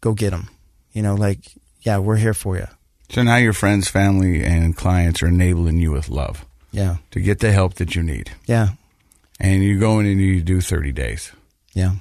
[0.00, 0.48] go get them,
[0.92, 1.14] you know.
[1.14, 1.38] Like
[1.82, 2.66] yeah, we're here for you.
[3.10, 7.38] So now your friends, family, and clients are enabling you with love Yeah, to get
[7.40, 8.32] the help that you need.
[8.46, 8.70] yeah,
[9.40, 11.32] And you go in and you do 30 days.
[11.72, 11.92] yeah.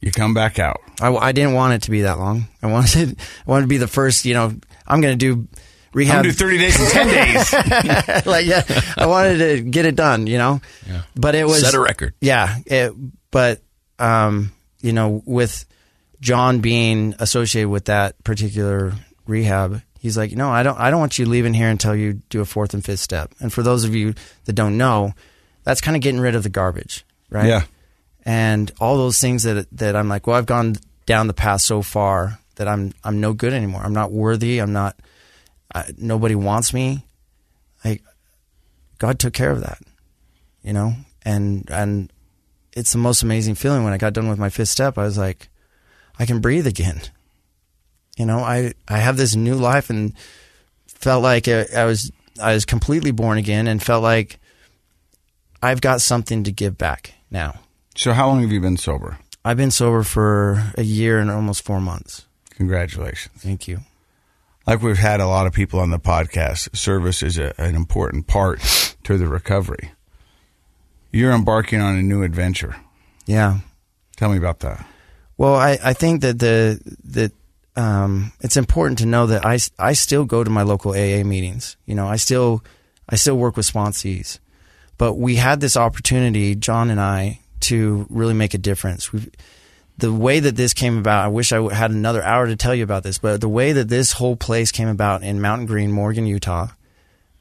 [0.00, 0.80] You come back out.
[1.00, 2.46] I, I didn't want it to be that long.
[2.62, 4.24] I wanted I wanted to be the first.
[4.24, 4.54] You know,
[4.86, 5.48] I'm going to do I'm
[5.92, 6.22] rehab.
[6.22, 8.26] going do 30 days in 10 days.
[8.26, 8.62] like yeah,
[8.96, 10.26] I wanted to get it done.
[10.26, 11.02] You know, Yeah.
[11.14, 12.14] but it was Set a record.
[12.20, 12.92] Yeah, it,
[13.30, 13.60] but
[13.98, 15.66] um, you know, with
[16.20, 18.94] John being associated with that particular
[19.26, 22.40] rehab, he's like, no, I don't, I don't want you leaving here until you do
[22.40, 23.34] a fourth and fifth step.
[23.40, 24.14] And for those of you
[24.46, 25.12] that don't know,
[25.64, 27.46] that's kind of getting rid of the garbage, right?
[27.46, 27.62] Yeah.
[28.30, 31.82] And all those things that that I'm like, well, I've gone down the path so
[31.82, 33.82] far that I'm I'm no good anymore.
[33.82, 34.60] I'm not worthy.
[34.60, 34.96] I'm not.
[35.74, 37.04] I, nobody wants me.
[37.84, 38.04] Like
[38.98, 39.78] God took care of that,
[40.62, 42.12] you know, and and
[42.72, 44.96] it's the most amazing feeling when I got done with my fifth step.
[44.96, 45.48] I was like,
[46.16, 47.00] I can breathe again.
[48.16, 50.14] You know, I I have this new life and
[50.86, 54.38] felt like I, I was I was completely born again and felt like
[55.60, 57.58] I've got something to give back now.
[58.00, 59.18] So how long have you been sober?
[59.44, 62.24] I've been sober for a year and almost four months.
[62.48, 63.34] Congratulations.
[63.42, 63.80] Thank you.
[64.66, 68.26] Like we've had a lot of people on the podcast, service is a, an important
[68.26, 69.92] part to the recovery.
[71.12, 72.74] You're embarking on a new adventure.
[73.26, 73.58] Yeah.
[74.16, 74.82] Tell me about that.
[75.36, 77.32] Well, I, I think that the that
[77.76, 81.76] um, it's important to know that I, I still go to my local AA meetings.
[81.84, 82.64] You know, I still
[83.10, 84.38] I still work with sponsees,
[84.96, 89.12] but we had this opportunity, John and I, to really make a difference.
[89.12, 89.30] we
[90.00, 92.84] the way that this came about, I wish I had another hour to tell you
[92.84, 96.26] about this, but the way that this whole place came about in Mountain Green, Morgan,
[96.26, 96.68] Utah,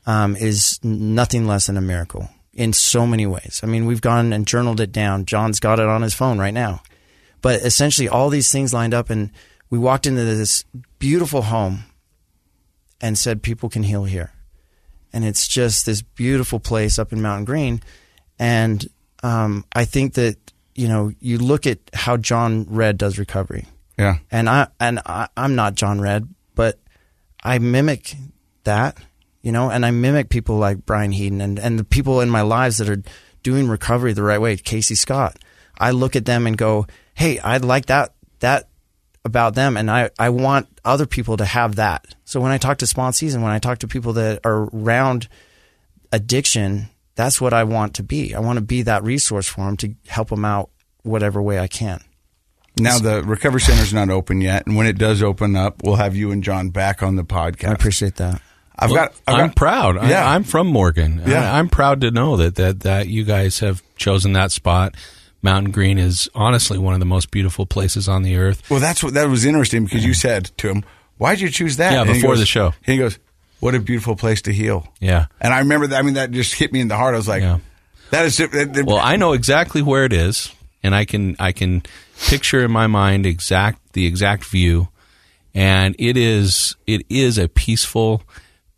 [0.06, 3.62] um, is nothing less than a miracle in so many ways.
[3.64, 5.26] I mean, we've gone and journaled it down.
[5.26, 6.82] John's got it on his phone right now.
[7.42, 9.32] But essentially, all these things lined up, and
[9.70, 10.66] we walked into this
[11.00, 11.86] beautiful home
[13.00, 14.34] and said, People can heal here.
[15.14, 17.82] And it's just this beautiful place up in Mountain Green.
[18.38, 18.88] And
[19.24, 20.38] um, I think that,
[20.76, 23.66] you know, you look at how John Red does recovery
[23.98, 24.18] Yeah.
[24.32, 26.80] and I and I, I'm not John Red, but
[27.44, 28.16] I mimic
[28.64, 28.98] that,
[29.42, 32.42] you know, and I mimic people like Brian Heaton and and the people in my
[32.42, 33.02] lives that are
[33.44, 34.58] doing recovery the right way.
[34.58, 35.38] Casey Scott,
[35.78, 38.68] I look at them and go, hey, I like that that
[39.26, 42.16] about them, and I I want other people to have that.
[42.26, 45.28] So when I talk to sponsees and when I talk to people that are around
[46.12, 46.90] addiction,
[47.20, 48.34] that's what I want to be.
[48.34, 50.70] I want to be that resource for them to help them out
[51.04, 52.02] whatever way I can.
[52.80, 56.16] Now the recovery center's not open yet, and when it does open up, we'll have
[56.16, 57.70] you and John back on the podcast.
[57.70, 58.42] I appreciate that.
[58.78, 59.12] I've got.
[59.28, 59.96] I've I'm got- proud.
[60.08, 60.26] Yeah.
[60.26, 61.22] I, I'm from Morgan.
[61.28, 61.54] Yeah.
[61.54, 64.96] I, am proud to know that, that that you guys have chosen that spot.
[65.42, 68.70] Mountain Green is honestly one of the most beautiful places on the earth.
[68.70, 70.86] Well, that's what that was interesting because you said to him,
[71.18, 72.74] "Why'd you choose that?" Yeah, And before goes- the show.
[72.86, 73.20] he goes,
[73.60, 75.26] "What a beautiful place to heal." Yeah.
[75.42, 76.00] And I remember that.
[76.00, 77.14] I mean, that just hit me in the heart.
[77.14, 77.60] I was like, Yeah.
[78.12, 80.52] "That is." That, that- Well, I know exactly where it is,
[80.84, 81.84] and I can I can
[82.28, 84.90] picture in my mind exact the exact view,
[85.54, 88.22] and it is it is a peaceful,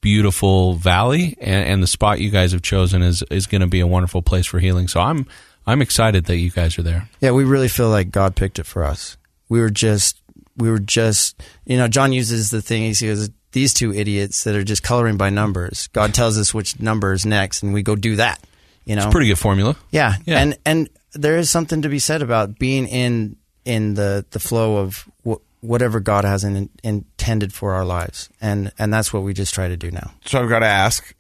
[0.02, 3.80] beautiful valley, and, and the spot you guys have chosen is is going to be
[3.80, 4.88] a wonderful place for healing.
[4.88, 5.26] So I'm
[5.68, 7.08] I'm excited that you guys are there.
[7.20, 9.18] Yeah, we really feel like God picked it for us.
[9.48, 10.20] We were just,
[10.58, 14.56] we were just, you know, John uses the thing, he goes, these two idiots that
[14.56, 15.88] are just coloring by numbers.
[15.94, 18.40] God tells us which number is next, and we go do that.
[18.86, 19.76] You know, It's a pretty good formula.
[19.92, 20.16] yeah.
[20.26, 20.40] Yeah.
[20.42, 24.78] and and there is something to be said about being in in the the flow
[24.78, 29.34] of wh- whatever God has in, intended for our lives, and and that's what we
[29.34, 30.12] just try to do now.
[30.26, 31.14] So I've got to ask,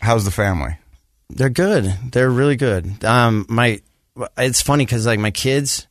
[0.00, 0.76] how's the family?
[1.30, 1.84] They're good.
[2.12, 3.04] They're really good.
[3.04, 3.80] Um, my
[4.36, 5.86] it's funny because like my kids,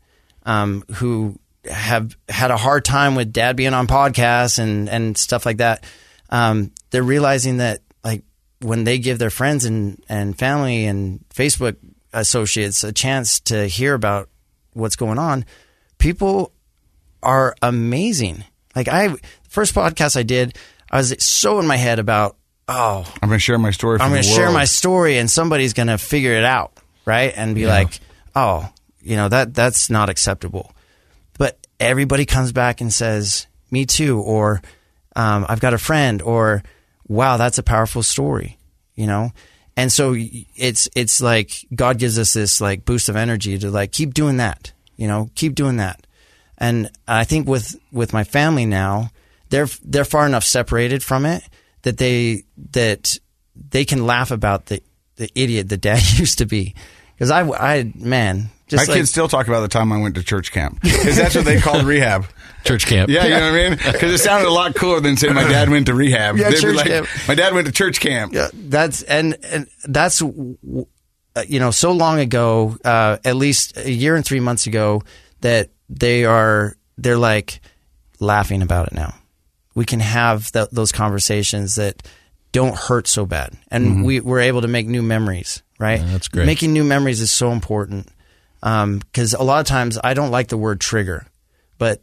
[0.45, 5.45] um, who have had a hard time with dad being on podcasts and and stuff
[5.45, 5.83] like that,
[6.29, 8.23] um, they're realizing that like
[8.61, 11.75] when they give their friends and and family and Facebook
[12.13, 14.29] associates a chance to hear about
[14.73, 15.45] what's going on,
[15.97, 16.53] people
[17.21, 18.43] are amazing.
[18.75, 19.19] Like I, the
[19.49, 20.57] first podcast I did,
[20.89, 22.37] I was so in my head about
[22.67, 23.97] oh I'm going to share my story.
[23.97, 27.33] For I'm going to share my story and somebody's going to figure it out, right?
[27.35, 27.99] And be like,
[28.35, 28.69] "Oh,
[29.01, 30.71] you know, that that's not acceptable."
[31.79, 34.61] Everybody comes back and says, "Me too," or
[35.15, 36.63] um, "I've got a friend," or
[37.07, 38.57] "Wow, that's a powerful story,"
[38.95, 39.31] you know?
[39.79, 43.93] And so it's it's like God gives us this like boost of energy to like
[43.93, 46.05] keep doing that, you know, keep doing that.
[46.57, 49.11] And I think with with my family now,
[49.49, 51.43] they're they're far enough separated from it
[51.83, 53.17] that they that
[53.55, 54.83] they can laugh about the
[55.15, 56.75] the idiot that dad used to be.
[57.15, 60.15] Because I, I man, just my like, kids still talk about the time I went
[60.15, 62.25] to church camp because that's what they called rehab.
[62.63, 63.09] Church camp.
[63.09, 63.79] Yeah, you know what I mean?
[63.93, 66.37] Because it sounded a lot cooler than saying my dad went to rehab.
[66.37, 67.07] Yeah, They'd church like, camp.
[67.27, 68.33] My dad went to church camp.
[68.33, 73.91] Yeah, that's and, and that's uh, you know so long ago, uh, at least a
[73.91, 75.01] year and three months ago,
[75.41, 77.61] that they are they're like
[78.19, 79.15] laughing about it now.
[79.73, 82.03] We can have th- those conversations that
[82.51, 85.63] don't hurt so bad, and we we're able to make new memories.
[85.79, 86.45] Right, Yeah, that's great.
[86.45, 88.09] Making new memories is so important
[88.61, 91.25] because a lot of times I don't like the word trigger,
[91.77, 92.01] but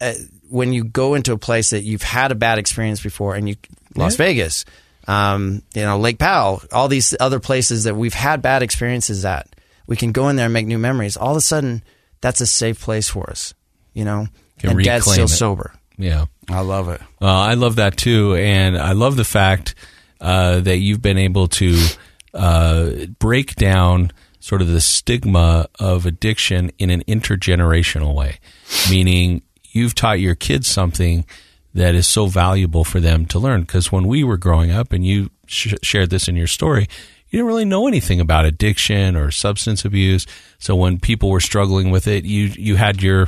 [0.00, 0.12] uh,
[0.48, 3.56] when you go into a place that you've had a bad experience before, and you
[3.94, 4.64] Las Vegas,
[5.08, 9.48] um, you know Lake Powell, all these other places that we've had bad experiences at,
[9.86, 11.16] we can go in there and make new memories.
[11.16, 11.82] All of a sudden,
[12.20, 13.54] that's a safe place for us,
[13.92, 14.28] you know.
[14.58, 15.28] Can and Dad's still it.
[15.28, 15.74] sober.
[15.98, 16.26] Yeah.
[16.48, 17.00] I love it.
[17.20, 19.74] Uh, I love that too, and I love the fact
[20.20, 21.76] uh, that you've been able to
[22.34, 24.12] uh, break down
[24.46, 28.38] sort of the stigma of addiction in an intergenerational way,
[28.88, 31.26] meaning you've taught your kids something
[31.74, 33.62] that is so valuable for them to learn.
[33.62, 36.82] Because when we were growing up, and you sh- shared this in your story,
[37.28, 40.28] you didn't really know anything about addiction or substance abuse.
[40.60, 43.26] So when people were struggling with it, you you had your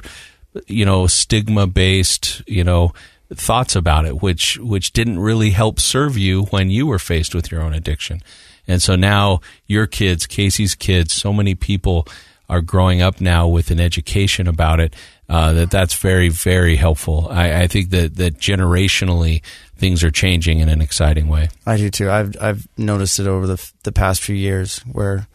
[0.69, 2.93] you know stigma based you know
[3.35, 7.53] thoughts about it which which didn't really help serve you when you were faced with
[7.53, 8.23] your own addiction
[8.69, 12.07] and so now your kids casey's kids so many people
[12.49, 14.95] are growing up now with an education about it
[15.29, 19.43] uh, that that's very very helpful I, I think that that generationally
[19.77, 22.11] things are changing in an exciting way I do too.
[22.11, 25.27] I've I've noticed it over the the past few years where,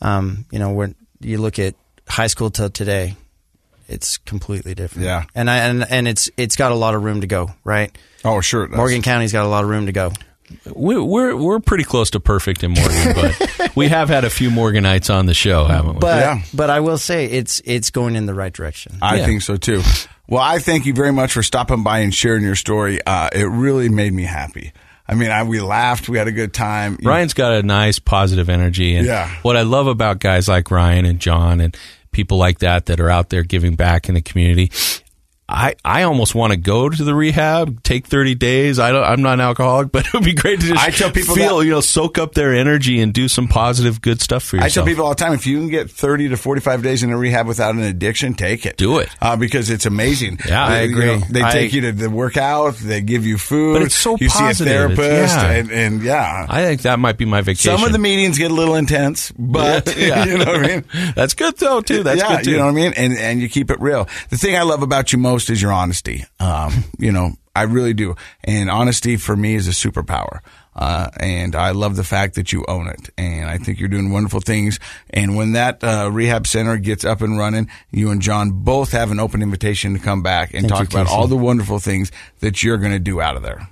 [0.00, 1.74] um, you know, when you look at
[2.08, 3.14] high school till today,
[3.88, 5.06] it's completely different.
[5.06, 5.24] Yeah.
[5.34, 7.50] and I and and it's it's got a lot of room to go.
[7.64, 8.66] Right, Oh, sure.
[8.68, 10.12] Morgan County's got a lot of room to go.
[10.74, 13.14] We, we're we're pretty close to perfect in Morgan,
[13.58, 16.00] but we have had a few Morganites on the show, haven't we?
[16.00, 16.42] But Yeah.
[16.54, 18.98] but I will say it's it's going in the right direction.
[19.02, 19.26] I Yeah.
[19.26, 19.82] think so too.
[20.28, 23.00] Well, I thank you very much for stopping by and sharing your story.
[23.06, 24.72] Uh, it really made me happy.
[25.10, 26.98] I mean, I, we laughed, we had a good time.
[27.02, 28.94] Ryan's got a nice positive energy.
[28.94, 29.30] And Yeah.
[29.40, 31.74] what I love about guys like Ryan and John and
[32.12, 34.70] people like that that are out there giving back in the community.
[35.50, 38.78] I, I almost want to go to the rehab, take 30 days.
[38.78, 41.10] I don't, I'm not an alcoholic, but it would be great to just I tell
[41.10, 44.42] people feel, that- you know, soak up their energy and do some positive, good stuff
[44.42, 44.70] for yourself.
[44.72, 47.10] I tell people all the time, if you can get 30 to 45 days in
[47.10, 48.76] a rehab without an addiction, take it.
[48.76, 49.08] Do it.
[49.22, 50.38] Uh, because it's amazing.
[50.46, 51.06] Yeah, I They- you agree.
[51.06, 53.72] know, they I- take you to the workout, they give you food.
[53.74, 54.56] But it's so You positive.
[54.56, 55.50] see a therapist, yeah.
[55.50, 56.46] and, and yeah.
[56.48, 57.74] I think that might be my vacation.
[57.76, 60.24] Some of the meetings get a little intense, but Yeah.
[60.26, 60.84] you know what I mean?
[61.16, 62.02] That's good though, too.
[62.02, 62.50] That's yeah, good too.
[62.50, 62.92] you know what I mean?
[62.96, 64.06] And and you keep it real.
[64.28, 66.24] The thing I love about you most is your honesty.
[66.40, 68.14] Um, you know, I really do.
[68.44, 70.40] And honesty for me is a superpower.
[70.76, 73.10] Uh, and I love the fact that you own it.
[73.18, 74.78] And I think you're doing wonderful things.
[75.10, 79.10] And when that uh, rehab center gets up and running, you and John both have
[79.10, 82.12] an open invitation to come back and Thank talk you, about all the wonderful things
[82.40, 83.68] that you're going to do out of there.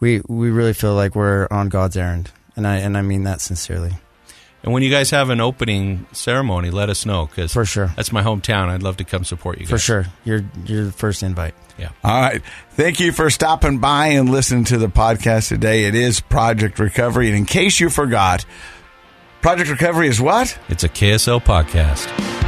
[0.00, 3.40] We we really feel like we're on God's errand, and I and I mean that
[3.40, 3.94] sincerely.
[4.62, 7.92] And when you guys have an opening ceremony, let us know because For sure.
[7.96, 8.68] that's my hometown.
[8.68, 9.70] I'd love to come support you guys.
[9.70, 11.54] For sure, you're you're the first invite.
[11.78, 11.90] Yeah.
[12.02, 12.42] All right.
[12.72, 15.84] Thank you for stopping by and listening to the podcast today.
[15.84, 17.28] It is Project Recovery.
[17.28, 18.44] And in case you forgot,
[19.42, 20.58] Project Recovery is what?
[20.68, 22.47] It's a KSL podcast.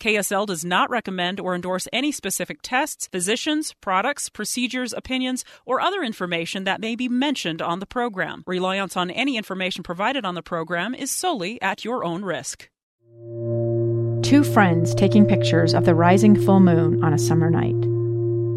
[0.00, 6.02] KSL does not recommend or endorse any specific tests, physicians, products, procedures, opinions, or other
[6.02, 8.42] information that may be mentioned on the program.
[8.46, 12.68] Reliance on any information provided on the program is solely at your own risk.
[14.22, 17.80] Two friends taking pictures of the rising full moon on a summer night.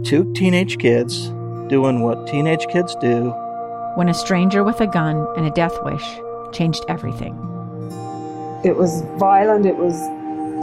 [0.06, 1.28] Two teenage kids
[1.68, 3.30] doing what teenage kids do.
[3.96, 6.06] When a stranger with a gun and a death wish
[6.54, 7.34] changed everything.
[8.64, 9.96] It was violent, it was